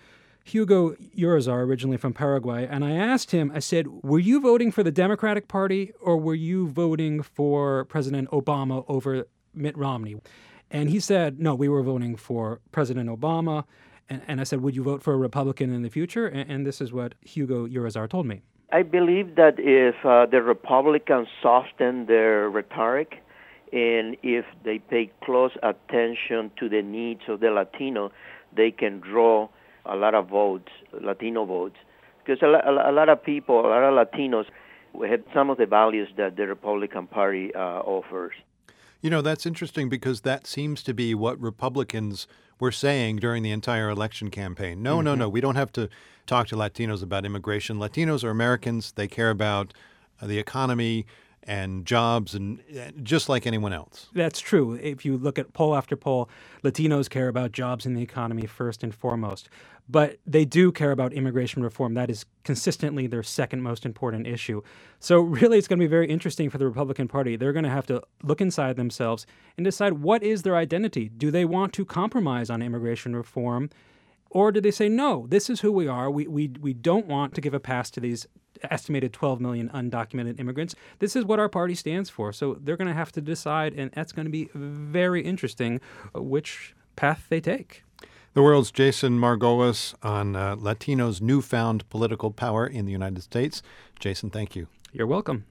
[0.47, 4.81] Hugo Urizar, originally from Paraguay, and I asked him, I said, Were you voting for
[4.81, 10.15] the Democratic Party or were you voting for President Obama over Mitt Romney?
[10.71, 13.65] And he said, No, we were voting for President Obama.
[14.09, 16.27] And, and I said, Would you vote for a Republican in the future?
[16.27, 18.41] And, and this is what Hugo Urizar told me.
[18.71, 23.21] I believe that if uh, the Republicans soften their rhetoric
[23.73, 28.13] and if they pay close attention to the needs of the Latino,
[28.55, 29.49] they can draw
[29.89, 30.69] a lot of votes,
[31.01, 31.77] Latino votes.
[32.25, 34.45] Because a, a, a lot of people, a lot of Latinos,
[35.07, 38.33] have some of the values that the Republican Party uh, offers.
[39.01, 42.27] You know, that's interesting because that seems to be what Republicans
[42.59, 44.81] were saying during the entire election campaign.
[44.81, 45.05] No, mm-hmm.
[45.05, 45.89] no, no, we don't have to
[46.25, 47.77] talk to Latinos about immigration.
[47.77, 49.73] Latinos are Americans, they care about
[50.21, 51.05] uh, the economy
[51.43, 52.61] and jobs and
[53.01, 54.09] just like anyone else.
[54.13, 54.73] That's true.
[54.73, 56.29] If you look at poll after poll,
[56.63, 59.47] Latinos care about jobs and the economy first and foremost.
[59.89, 61.93] But they do care about immigration reform.
[61.93, 64.61] That is consistently their second most important issue.
[64.99, 67.35] So, really, it's going to be very interesting for the Republican Party.
[67.35, 71.09] They're going to have to look inside themselves and decide what is their identity.
[71.09, 73.69] Do they want to compromise on immigration reform?
[74.29, 76.11] Or do they say, no, this is who we are?
[76.11, 78.27] We, we, we don't want to give a pass to these
[78.63, 80.75] estimated 12 million undocumented immigrants.
[80.99, 82.33] This is what our party stands for.
[82.33, 85.79] So they're going to have to decide, and that's going to be very interesting
[86.15, 87.83] uh, which path they take.
[88.37, 93.63] The world's Jason Margolis on uh, Latinos' newfound political power in the United States.
[93.99, 94.67] Jason, thank you.
[94.93, 95.45] You're welcome.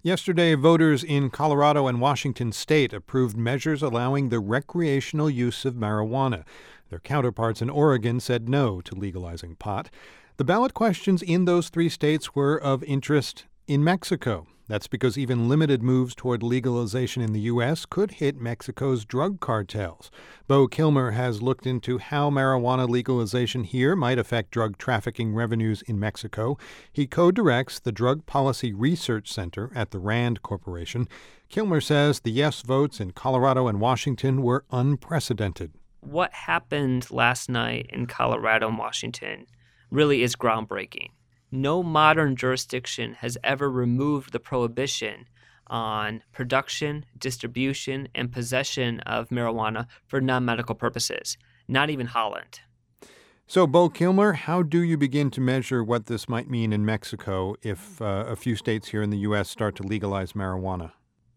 [0.00, 6.44] Yesterday, voters in Colorado and Washington state approved measures allowing the recreational use of marijuana.
[6.88, 9.90] Their counterparts in Oregon said no to legalizing pot.
[10.36, 14.46] The ballot questions in those three states were of interest in Mexico.
[14.66, 17.84] That's because even limited moves toward legalization in the U.S.
[17.84, 20.10] could hit Mexico's drug cartels.
[20.48, 26.00] Beau Kilmer has looked into how marijuana legalization here might affect drug trafficking revenues in
[26.00, 26.56] Mexico.
[26.90, 31.08] He co directs the Drug Policy Research Center at the RAND Corporation.
[31.50, 35.72] Kilmer says the yes votes in Colorado and Washington were unprecedented.
[36.00, 39.46] What happened last night in Colorado and Washington
[39.90, 41.10] really is groundbreaking
[41.50, 45.26] no modern jurisdiction has ever removed the prohibition
[45.66, 52.60] on production, distribution, and possession of marijuana for non medical purposes, not even Holland.
[53.46, 57.56] So, Beau Kilmer, how do you begin to measure what this might mean in Mexico
[57.62, 59.50] if uh, a few states here in the U.S.
[59.50, 60.92] start to legalize marijuana?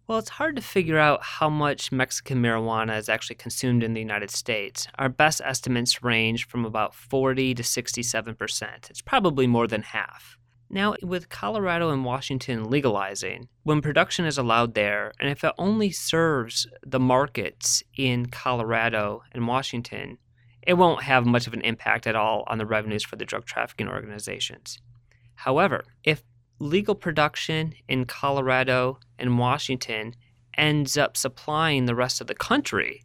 [0.08, 4.00] Well, it's hard to figure out how much Mexican marijuana is actually consumed in the
[4.00, 4.88] United States.
[4.98, 8.88] Our best estimates range from about 40 to 67 percent.
[8.90, 10.38] It's probably more than half.
[10.70, 15.92] Now, with Colorado and Washington legalizing, when production is allowed there, and if it only
[15.92, 20.20] serves the markets in Colorado and Washington,
[20.62, 23.46] it won't have much of an impact at all on the revenues for the drug
[23.46, 24.80] trafficking organizations.
[25.36, 26.24] However, if
[26.60, 30.16] legal production in Colorado and Washington
[30.58, 33.04] ends up supplying the rest of the country,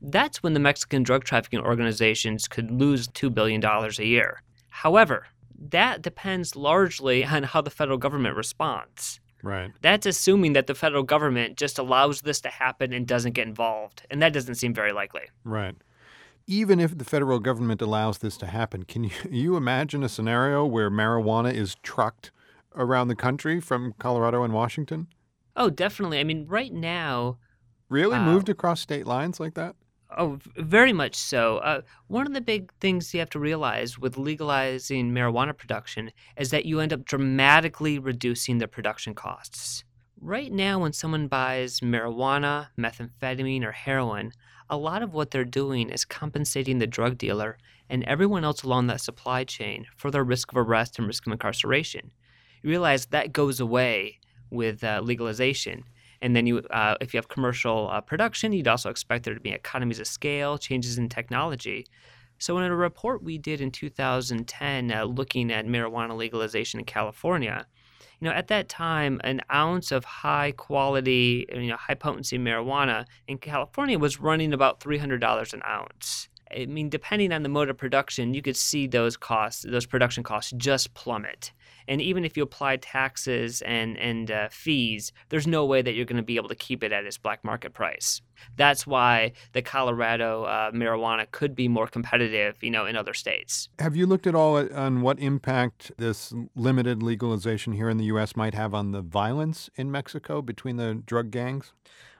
[0.00, 4.42] that's when the Mexican drug trafficking organizations could lose $2 billion a year.
[4.70, 5.26] However,
[5.70, 9.20] that depends largely on how the federal government responds.
[9.42, 9.72] Right.
[9.80, 14.06] That's assuming that the federal government just allows this to happen and doesn't get involved.
[14.08, 15.22] And that doesn't seem very likely.
[15.44, 15.74] Right.
[16.46, 20.64] Even if the federal government allows this to happen, can you, you imagine a scenario
[20.64, 22.30] where marijuana is trucked
[22.76, 25.08] around the country from Colorado and Washington?
[25.56, 26.18] Oh, definitely.
[26.18, 27.38] I mean, right now.
[27.88, 28.16] Really?
[28.16, 29.76] Uh, moved across state lines like that?
[30.16, 31.58] Oh, very much so.
[31.58, 36.50] Uh, one of the big things you have to realize with legalizing marijuana production is
[36.50, 39.84] that you end up dramatically reducing the production costs.
[40.20, 44.32] Right now, when someone buys marijuana, methamphetamine, or heroin,
[44.68, 47.58] a lot of what they're doing is compensating the drug dealer
[47.88, 51.32] and everyone else along that supply chain for their risk of arrest and risk of
[51.32, 52.10] incarceration
[52.62, 54.18] you realize that goes away
[54.50, 55.84] with uh, legalization.
[56.20, 59.40] And then you, uh, if you have commercial uh, production, you'd also expect there to
[59.40, 61.86] be economies of scale, changes in technology.
[62.38, 67.66] So, in a report we did in 2010 uh, looking at marijuana legalization in California,
[68.20, 73.04] you know, at that time, an ounce of high quality, you know, high potency marijuana
[73.26, 76.28] in California was running about $300 an ounce.
[76.56, 80.22] I mean, depending on the mode of production, you could see those costs, those production
[80.22, 81.52] costs just plummet.
[81.88, 86.04] And even if you apply taxes and and uh, fees, there's no way that you're
[86.04, 88.20] going to be able to keep it at its black market price.
[88.56, 93.68] That's why the Colorado uh, marijuana could be more competitive, you know, in other states.
[93.78, 98.36] Have you looked at all on what impact this limited legalization here in the U.S.
[98.36, 101.72] might have on the violence in Mexico between the drug gangs?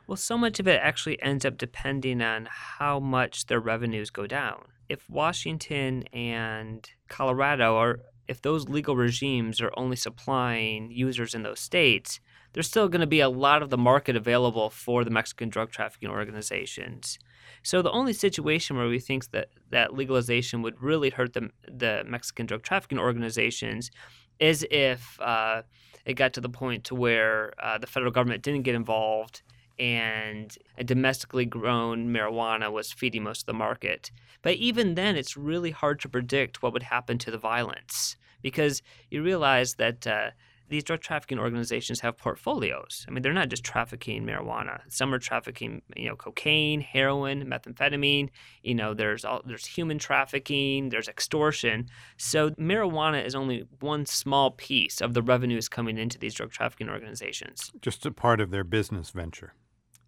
[0.06, 4.26] Well, so much of it actually ends up depending on how much their revenues go
[4.26, 4.64] down.
[4.88, 11.60] If Washington and Colorado are, if those legal regimes are only supplying users in those
[11.60, 12.20] states,
[12.52, 15.70] there's still going to be a lot of the market available for the Mexican drug
[15.70, 17.18] trafficking organizations.
[17.62, 22.04] So the only situation where we think that, that legalization would really hurt the, the
[22.06, 23.90] Mexican drug trafficking organizations
[24.38, 25.62] is if uh,
[26.04, 29.42] it got to the point to where uh, the federal government didn't get involved
[29.78, 34.10] and domestically grown marijuana was feeding most of the market.
[34.42, 38.82] But even then, it's really hard to predict what would happen to the violence because
[39.10, 40.30] you realize that uh,
[40.72, 43.04] these drug trafficking organizations have portfolios.
[43.06, 44.80] I mean, they're not just trafficking marijuana.
[44.88, 48.30] Some are trafficking, you know, cocaine, heroin, methamphetamine.
[48.62, 51.88] You know, there's all, there's human trafficking, there's extortion.
[52.16, 56.88] So marijuana is only one small piece of the revenues coming into these drug trafficking
[56.88, 57.70] organizations.
[57.82, 59.52] Just a part of their business venture.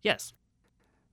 [0.05, 0.35] Yes.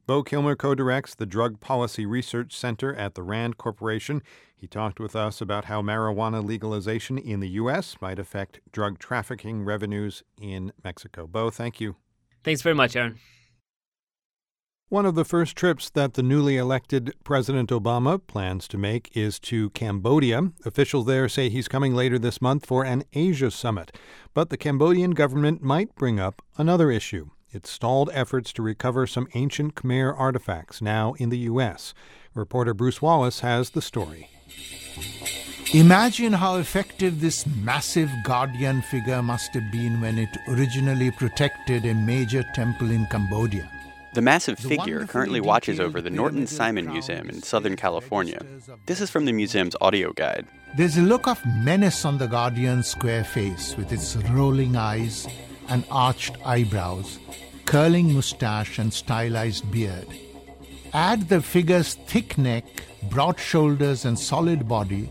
[0.06, 4.21] Beau Kilmer co directs the Drug Policy Research Center at the RAND Corporation.
[4.54, 7.95] He talked with us about how marijuana legalization in the U.S.
[8.01, 11.27] might affect drug trafficking revenues in Mexico.
[11.27, 11.95] Beau, thank you.
[12.43, 13.19] Thanks very much, Aaron.
[14.89, 19.39] One of the first trips that the newly elected President Obama plans to make is
[19.39, 20.51] to Cambodia.
[20.65, 23.96] Officials there say he's coming later this month for an Asia summit.
[24.33, 29.27] But the Cambodian government might bring up another issue it stalled efforts to recover some
[29.33, 31.93] ancient Khmer artifacts now in the U.S.
[32.33, 34.29] Reporter Bruce Wallace has the story.
[35.73, 41.93] Imagine how effective this massive guardian figure must have been when it originally protected a
[41.93, 43.69] major temple in Cambodia.
[44.13, 48.41] The massive figure currently watches over the Norton Simon Museum in Southern California.
[48.85, 50.45] This is from the museum's audio guide.
[50.75, 55.25] There's a look of menace on the Guardian's square face with its rolling eyes
[55.70, 57.20] and arched eyebrows,
[57.66, 60.08] curling mustache, and stylized beard.
[60.94, 62.66] Add the figure's thick neck,
[63.10, 65.10] broad shoulders, and solid body,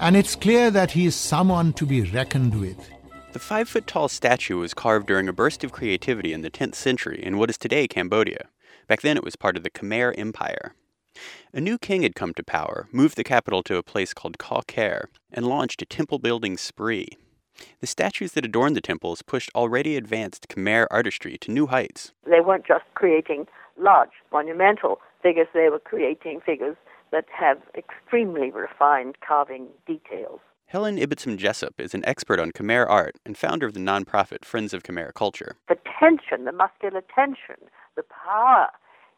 [0.00, 2.88] and it's clear that he is someone to be reckoned with.
[3.32, 6.74] The five foot tall statue was carved during a burst of creativity in the 10th
[6.74, 8.48] century in what is today Cambodia.
[8.88, 10.74] Back then, it was part of the Khmer Empire.
[11.52, 14.62] A new king had come to power, moved the capital to a place called Koh
[14.66, 17.08] Ker, and launched a temple building spree.
[17.80, 22.12] The statues that adorned the temples pushed already advanced Khmer artistry to new heights.
[22.24, 23.46] They weren't just creating
[23.78, 26.76] large, monumental figures, they were creating figures
[27.12, 30.40] that have extremely refined carving details.
[30.66, 34.72] Helen Ibbotson Jessup is an expert on Khmer art and founder of the nonprofit Friends
[34.72, 35.56] of Khmer Culture.
[35.68, 37.56] The tension, the muscular tension,
[37.96, 38.68] the power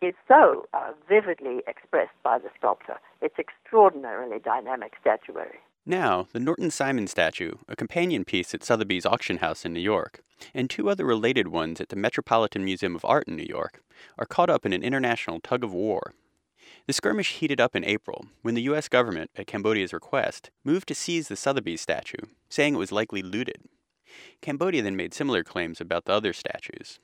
[0.00, 2.98] is so uh, vividly expressed by the sculptor.
[3.20, 5.60] It's extraordinarily dynamic statuary.
[5.84, 10.22] Now, the Norton Simon statue, a companion piece at Sotheby's auction house in New York,
[10.54, 13.82] and two other related ones at the Metropolitan Museum of Art in New York,
[14.18, 16.14] are caught up in an international tug of war
[16.86, 18.88] the skirmish heated up in April when the U.S.
[18.88, 23.62] government, at Cambodia's request, moved to seize the Sotheby's statue, saying it was likely looted.
[24.40, 26.98] Cambodia then made similar claims about the other statues.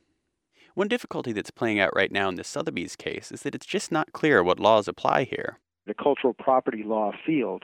[0.74, 3.91] One difficulty that's playing out right now in the Sotheby's case is that it's just
[3.91, 5.59] not clear what laws apply here.
[5.87, 7.62] The cultural property law field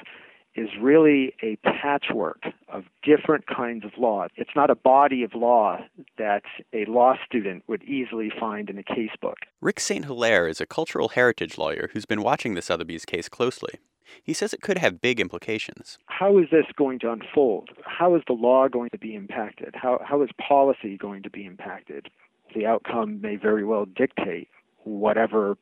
[0.55, 4.27] is really a patchwork of different kinds of law.
[4.37, 5.79] It's not a body of law
[6.19, 6.43] that
[6.73, 9.35] a law student would easily find in a casebook.
[9.61, 10.05] Rick St.
[10.05, 13.81] Hilaire is a cultural heritage lawyer who's been watching the Sotheby's case closely.
[14.23, 15.99] He says it could have big implications.
[16.07, 17.71] How is this going to unfold?
[17.85, 19.75] How is the law going to be impacted?
[19.75, 22.09] How, how is policy going to be impacted?
[22.55, 24.49] The outcome may very well dictate
[24.85, 25.57] whatever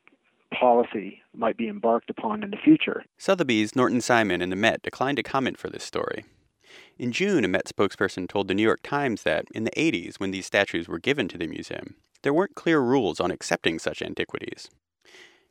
[0.59, 3.03] policy might be embarked upon in the future.
[3.17, 6.25] Sotheby's, Norton Simon, and the Met declined to comment for this story.
[6.97, 10.31] In June, a Met spokesperson told the New York Times that, in the 80s, when
[10.31, 14.69] these statues were given to the museum, there weren't clear rules on accepting such antiquities.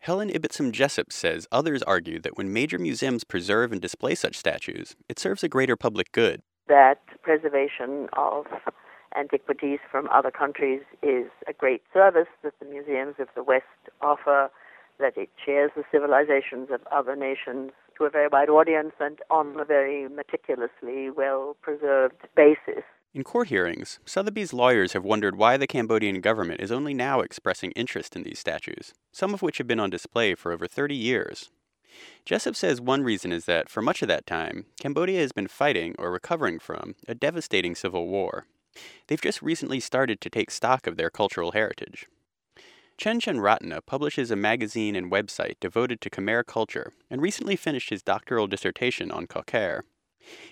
[0.01, 4.97] Helen Ibbotson Jessup says others argue that when major museums preserve and display such statues,
[5.09, 6.43] it serves a greater public good.
[6.67, 8.47] That preservation of
[9.17, 13.67] antiquities from other countries is a great service that the museums of the West
[14.01, 14.51] offer
[14.99, 19.59] that it shares the civilizations of other nations to a very wide audience and on
[19.59, 22.85] a very meticulously well preserved basis.
[23.15, 27.73] In court hearings, Sotheby's lawyers have wondered why the Cambodian government is only now expressing
[27.73, 31.51] interest in these statues, some of which have been on display for over 30 years.
[32.25, 35.95] Jessup says one reason is that, for much of that time, Cambodia has been fighting
[35.99, 38.47] or recovering from a devastating civil war.
[39.09, 42.07] They've just recently started to take stock of their cultural heritage.
[42.97, 47.91] Chen Chen Ratna publishes a magazine and website devoted to Khmer culture and recently finished
[47.91, 49.83] his doctoral dissertation on Khmer.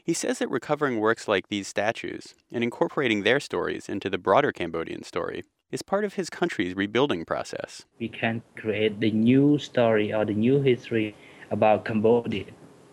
[0.02, 4.50] He says that recovering works like these statues and incorporating their stories into the broader
[4.52, 7.84] Cambodian story is part of his country's rebuilding process.
[8.00, 11.14] We can create the new story or the new history
[11.50, 12.46] about Cambodia,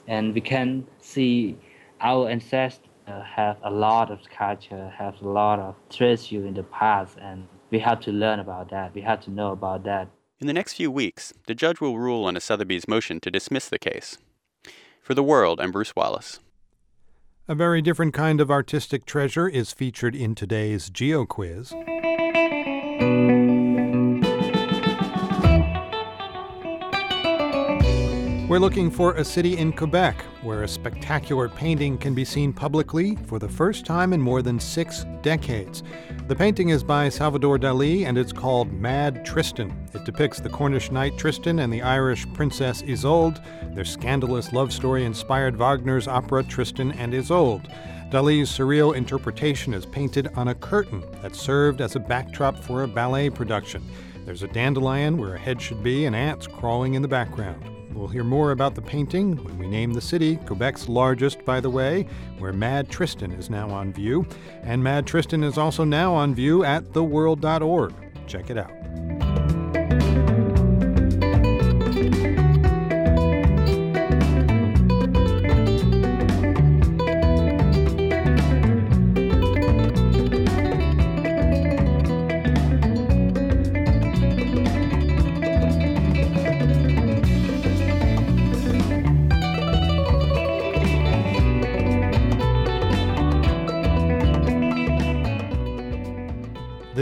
[0.08, 1.58] and we can see
[2.00, 7.18] our ancestors have a lot of culture, have a lot of treasure in the past,
[7.20, 8.94] and we have to learn about that.
[8.94, 10.10] We have to know about that.
[10.40, 13.70] In the next few weeks, the judge will rule on a Sotheby's motion to dismiss
[13.70, 14.18] the case.
[15.02, 16.40] For the world, I'm Bruce Wallace.
[17.48, 21.74] A very different kind of artistic treasure is featured in today's Geo Quiz.
[28.48, 33.18] We're looking for a city in Quebec where a spectacular painting can be seen publicly
[33.28, 35.84] for the first time in more than six decades.
[36.30, 39.78] The painting is by Salvador Dali and it's called Mad Tristan.
[39.94, 43.44] It depicts the Cornish knight Tristan and the Irish princess Isolde.
[43.76, 47.68] Their scandalous love story inspired Wagner's opera Tristan and Isolde.
[48.12, 52.88] Dali's surreal interpretation is painted on a curtain that served as a backdrop for a
[52.88, 53.84] ballet production.
[54.24, 57.62] There's a dandelion where a head should be and ants crawling in the background.
[57.94, 61.70] We'll hear more about the painting when we name the city, Quebec's largest, by the
[61.70, 62.08] way,
[62.38, 64.26] where Mad Tristan is now on view.
[64.62, 67.94] And Mad Tristan is also now on view at theworld.org.
[68.28, 69.47] Check it out.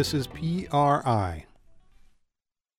[0.06, 1.46] This is PRI,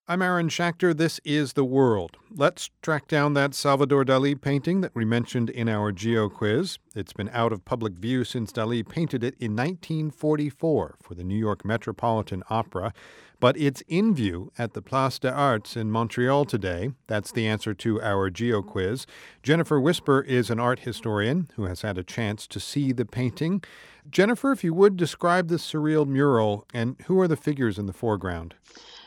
[0.07, 0.97] I'm Aaron Schachter.
[0.97, 2.19] This is The World.
[2.31, 6.79] Let's track down that Salvador Dali painting that we mentioned in our Geo quiz.
[6.95, 11.35] It's been out of public view since Dali painted it in 1944 for the New
[11.35, 12.93] York Metropolitan Opera,
[13.41, 16.93] but it's in view at the Place des Arts in Montreal today.
[17.09, 19.05] That's the answer to our Geo quiz.
[19.43, 23.65] Jennifer Whisper is an art historian who has had a chance to see the painting.
[24.11, 27.93] Jennifer, if you would describe this surreal mural and who are the figures in the
[27.93, 28.55] foreground?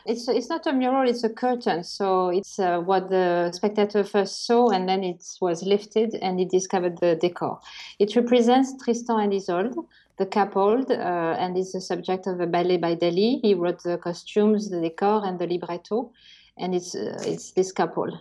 [0.05, 1.83] It's it's not a mural; it's a curtain.
[1.83, 6.45] So it's uh, what the spectator first saw, and then it was lifted, and he
[6.45, 7.59] discovered the decor.
[7.99, 9.75] It represents Tristan and Isolde,
[10.17, 13.39] the couple, uh, and is the subject of a ballet by Dali.
[13.41, 16.11] He wrote the costumes, the decor, and the libretto,
[16.57, 18.19] and it's uh, it's this couple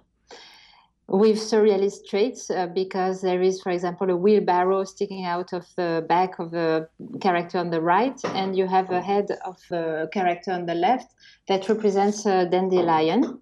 [1.08, 6.04] with surrealist traits uh, because there is, for example, a wheelbarrow sticking out of the
[6.06, 6.86] back of a
[7.20, 11.14] character on the right, and you have a head of a character on the left
[11.48, 13.40] that represents a dandelion.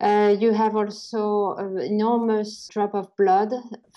[0.00, 3.50] Uh, you have also an enormous drop of blood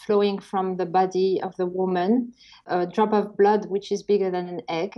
[0.05, 2.33] flowing from the body of the woman,
[2.67, 4.97] a drop of blood which is bigger than an egg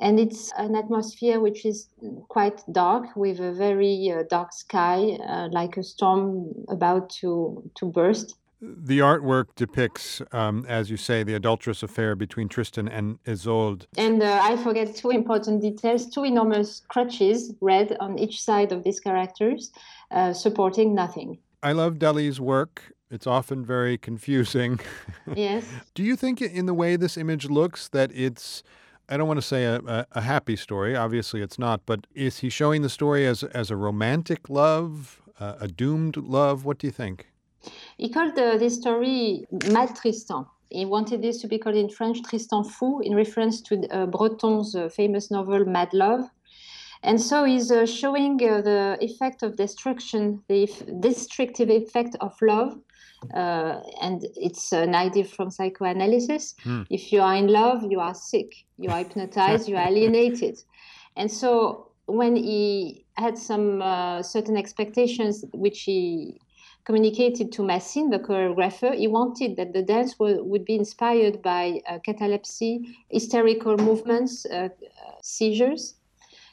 [0.00, 1.88] and it's an atmosphere which is
[2.28, 7.86] quite dark with a very uh, dark sky uh, like a storm about to to
[7.86, 13.86] burst the artwork depicts, um, as you say, the adulterous affair between Tristan and Isolde.
[13.98, 18.82] And uh, I forget two important details two enormous crutches, red, on each side of
[18.82, 19.72] these characters,
[20.10, 21.38] uh, supporting nothing.
[21.62, 22.92] I love Dali's work.
[23.10, 24.80] It's often very confusing.
[25.34, 25.64] Yes.
[25.94, 28.62] Do you think, in the way this image looks, that it's
[29.08, 30.96] I don't want to say a, a, a, happy story.
[30.96, 31.80] Obviously, it's not.
[31.86, 36.64] But is he showing the story as as a romantic love, uh, a doomed love?
[36.64, 37.26] What do you think?
[37.98, 40.46] He called uh, this story Mad Tristan.
[40.70, 44.74] He wanted this to be called in French Tristan Fou, in reference to uh, Breton's
[44.74, 46.28] uh, famous novel Mad Love.
[47.02, 50.68] And so he's uh, showing uh, the effect of destruction, the
[51.00, 52.76] destructive effect of love
[53.34, 56.54] uh, and it's an idea from psychoanalysis.
[56.62, 56.82] Hmm.
[56.90, 60.58] If you are in love, you are sick, you are hypnotized, you are alienated.
[61.16, 66.40] And so when he had some uh, certain expectations, which he
[66.84, 71.98] communicated to Massine, the choreographer, he wanted that the dance would be inspired by uh,
[72.04, 74.68] catalepsy, hysterical movements, uh,
[75.22, 75.94] seizures.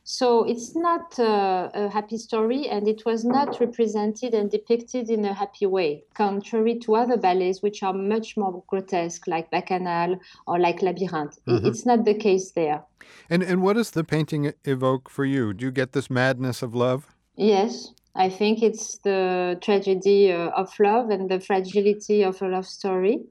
[0.05, 5.23] So it's not uh, a happy story, and it was not represented and depicted in
[5.23, 10.59] a happy way, contrary to other ballets which are much more grotesque, like Bacchanal or
[10.59, 11.39] like Labyrinthe.
[11.47, 11.65] Mm-hmm.
[11.65, 12.83] It's not the case there.
[13.29, 15.53] And and what does the painting evoke for you?
[15.53, 17.15] Do you get this madness of love?
[17.37, 22.67] Yes, I think it's the tragedy uh, of love and the fragility of a love
[22.67, 23.23] story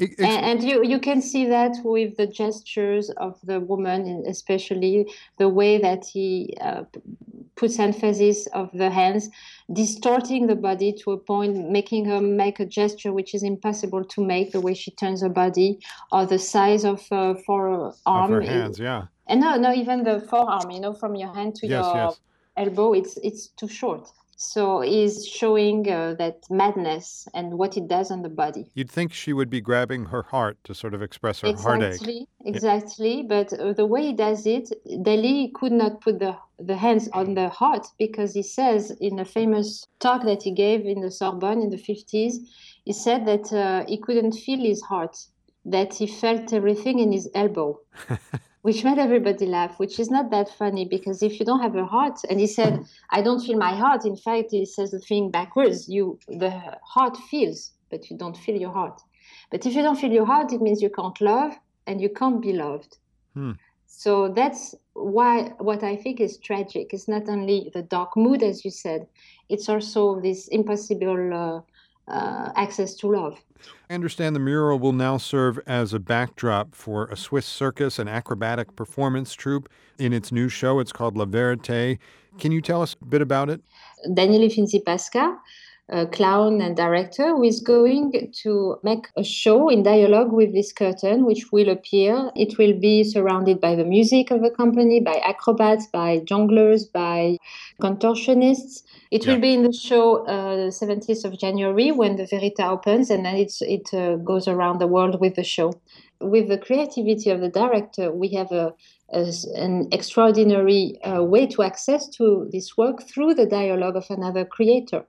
[0.00, 5.48] and, and, you, you can see that with the gestures of the woman, especially the
[5.48, 6.84] way that he uh,
[7.56, 9.28] puts emphasis of the hands,
[9.72, 14.24] distorting the body to a point, making her make a gesture which is impossible to
[14.24, 15.78] make, the way she turns her body,
[16.12, 17.92] or the size of uh, forearm.
[18.04, 19.06] Of her hands, yeah.
[19.26, 22.20] And no, no, even the forearm, you know, from your hand to yes, your yes.
[22.56, 24.08] elbow, it's it's too short.
[24.36, 28.70] So he's showing uh, that madness and what it does on the body.
[28.74, 32.28] You'd think she would be grabbing her heart to sort of express her exactly, heartache.
[32.44, 33.22] Exactly, exactly.
[33.22, 37.34] but uh, the way he does it, Dali could not put the the hands on
[37.34, 41.60] the heart because he says in a famous talk that he gave in the Sorbonne
[41.60, 42.36] in the 50s,
[42.84, 45.16] he said that uh, he couldn't feel his heart,
[45.64, 47.78] that he felt everything in his elbow.
[48.66, 51.86] which made everybody laugh, which is not that funny because if you don't have a
[51.86, 54.04] heart, and he said, I don't feel my heart.
[54.04, 55.88] In fact, he says the thing backwards.
[55.88, 56.50] You the
[56.82, 59.00] heart feels, but you don't feel your heart.
[59.52, 61.52] But if you don't feel your heart, it means you can't love
[61.86, 62.98] and you can't be loved.
[63.34, 63.52] Hmm.
[63.86, 68.64] So that's why what I think is tragic is not only the dark mood, as
[68.64, 69.06] you said,
[69.48, 71.60] it's also this impossible uh,
[72.08, 73.38] uh, access to love.
[73.90, 78.08] I understand the mural will now serve as a backdrop for a Swiss circus and
[78.08, 80.78] acrobatic performance troupe in its new show.
[80.78, 81.98] It's called La Verite.
[82.38, 83.62] Can you tell us a bit about it?
[84.12, 85.38] Daniele Finzi-Pasca,
[85.88, 90.72] a clown and director, who is going to make a show in dialogue with this
[90.72, 92.30] curtain, which will appear.
[92.34, 97.38] It will be surrounded by the music of the company, by acrobats, by jongleurs, by
[97.80, 98.82] contortionists.
[99.12, 99.34] It yeah.
[99.34, 103.36] will be in the show uh, 17th of January when the Verita opens, and then
[103.36, 105.72] it's, it uh, goes around the world with the show.
[106.20, 108.74] With the creativity of the director, we have a,
[109.12, 114.44] a an extraordinary uh, way to access to this work through the dialogue of another
[114.44, 115.04] creator.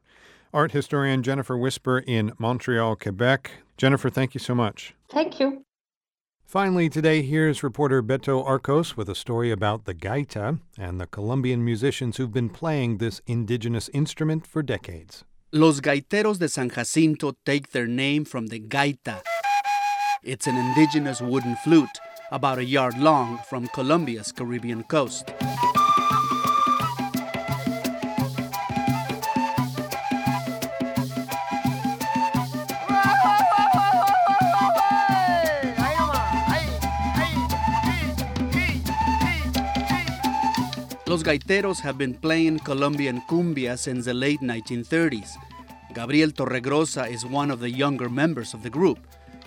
[0.54, 3.52] Art historian Jennifer Whisper in Montreal, Quebec.
[3.78, 4.96] Jennifer, thank you so much.
[5.10, 5.64] Thank you.
[6.46, 11.64] Finally, today, here's reporter Beto Arcos with a story about the gaita and the Colombian
[11.64, 15.26] musicians who've been playing this indigenous instrument for decades.
[15.52, 19.22] Los Gaiteros de San Jacinto take their name from the gaita.
[20.24, 22.00] It's an indigenous wooden flute,
[22.32, 25.30] about a yard long, from Colombia's Caribbean coast.
[41.08, 45.38] Los Gaiteros have been playing Colombian cumbia since the late 1930s.
[45.94, 49.00] Gabriel Torregrosa is one of the younger members of the group.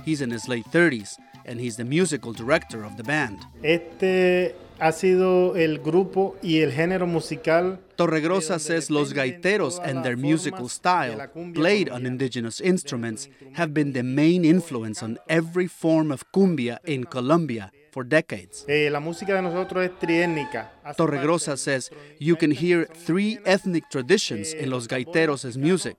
[0.03, 3.41] He's in his late 30s and he's the musical director of the band.
[3.63, 7.79] Este ha sido el grupo y el género musical.
[7.99, 14.03] Torregrosa says Los Gaiteros and their musical style, played on indigenous instruments, have been the
[14.03, 18.64] main influence on every form of cumbia in Colombia for decades.
[18.68, 20.70] Eh, la música de nosotros es triétnica.
[20.97, 25.97] Torregrosa says you can hear three ethnic traditions in Los Gaiteros' music.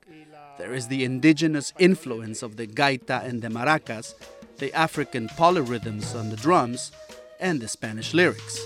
[0.57, 4.13] There is the indigenous influence of the gaita and the maracas,
[4.57, 6.91] the African polyrhythms on the drums,
[7.39, 8.61] and the Spanish lyrics.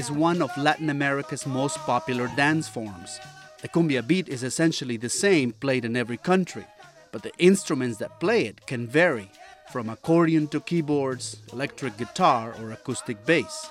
[0.00, 3.20] Is one of Latin America's most popular dance forms.
[3.60, 6.64] The cumbia beat is essentially the same played in every country,
[7.12, 9.30] but the instruments that play it can vary
[9.70, 13.68] from accordion to keyboards, electric guitar, or acoustic bass.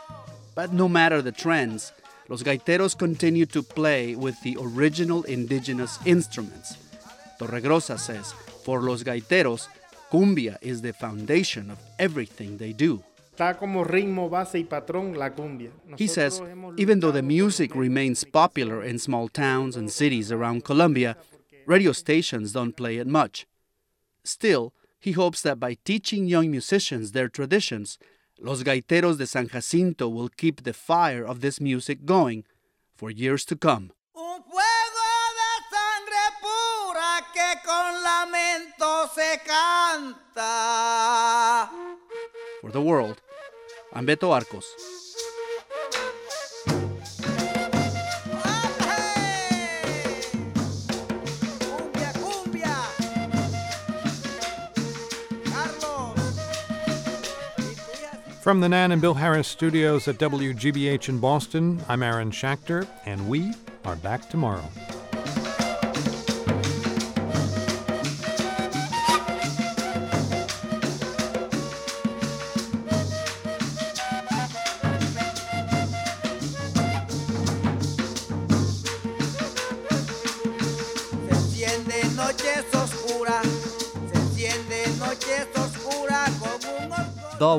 [0.54, 1.94] But no matter the trends,
[2.28, 6.78] Los Gaiteros continue to play with the original indigenous instruments.
[7.40, 9.68] Torregrosa says, for Los Gaiteros,
[10.12, 13.04] cumbia is the foundation of everything they do.
[13.40, 15.72] Está como ritmo, base y patrón la cumbia.
[15.98, 16.42] He says,
[16.76, 21.16] even though the music remains popular in small towns and cities around Colombia,
[21.66, 23.48] radio stations don't play it much.
[24.26, 27.98] Still, he hopes that by teaching young musicians their traditions,
[28.42, 32.44] Los Gaiteros de San Jacinto will keep the fire of this music going
[32.98, 33.94] for years to come.
[34.16, 35.08] Un fuego
[35.40, 40.50] de sangre pura que con lamento se canta.
[42.60, 43.22] For the world,
[43.94, 44.76] Arcos.
[58.42, 63.30] From the Nan and Bill Harris studios at WGBH in Boston, I'm Aaron Schachter, and
[63.30, 63.54] we
[63.86, 64.68] are back tomorrow.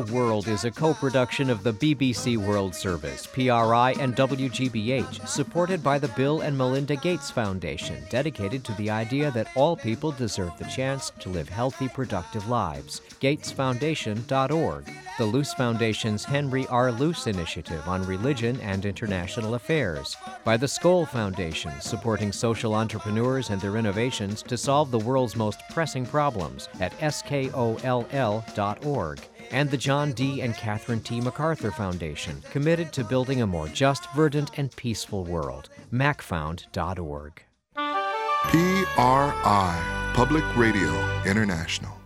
[0.09, 5.99] World is a co production of the BBC World Service, PRI, and WGBH, supported by
[5.99, 10.65] the Bill and Melinda Gates Foundation, dedicated to the idea that all people deserve the
[10.65, 13.03] chance to live healthy, productive lives.
[13.21, 14.91] GatesFoundation.org.
[15.19, 16.91] The Luce Foundation's Henry R.
[16.93, 20.17] Luce Initiative on Religion and International Affairs.
[20.45, 25.61] By the Skoll Foundation, supporting social entrepreneurs and their innovations to solve the world's most
[25.69, 27.81] pressing problems at skoll.org
[29.51, 30.41] and the John D.
[30.43, 31.21] and Catherine T.
[31.21, 35.69] MacArthur Foundation, committed to building a more just, verdant, and peaceful world.
[35.93, 37.43] macfound.org.
[38.45, 42.00] PRI, Public Radio International.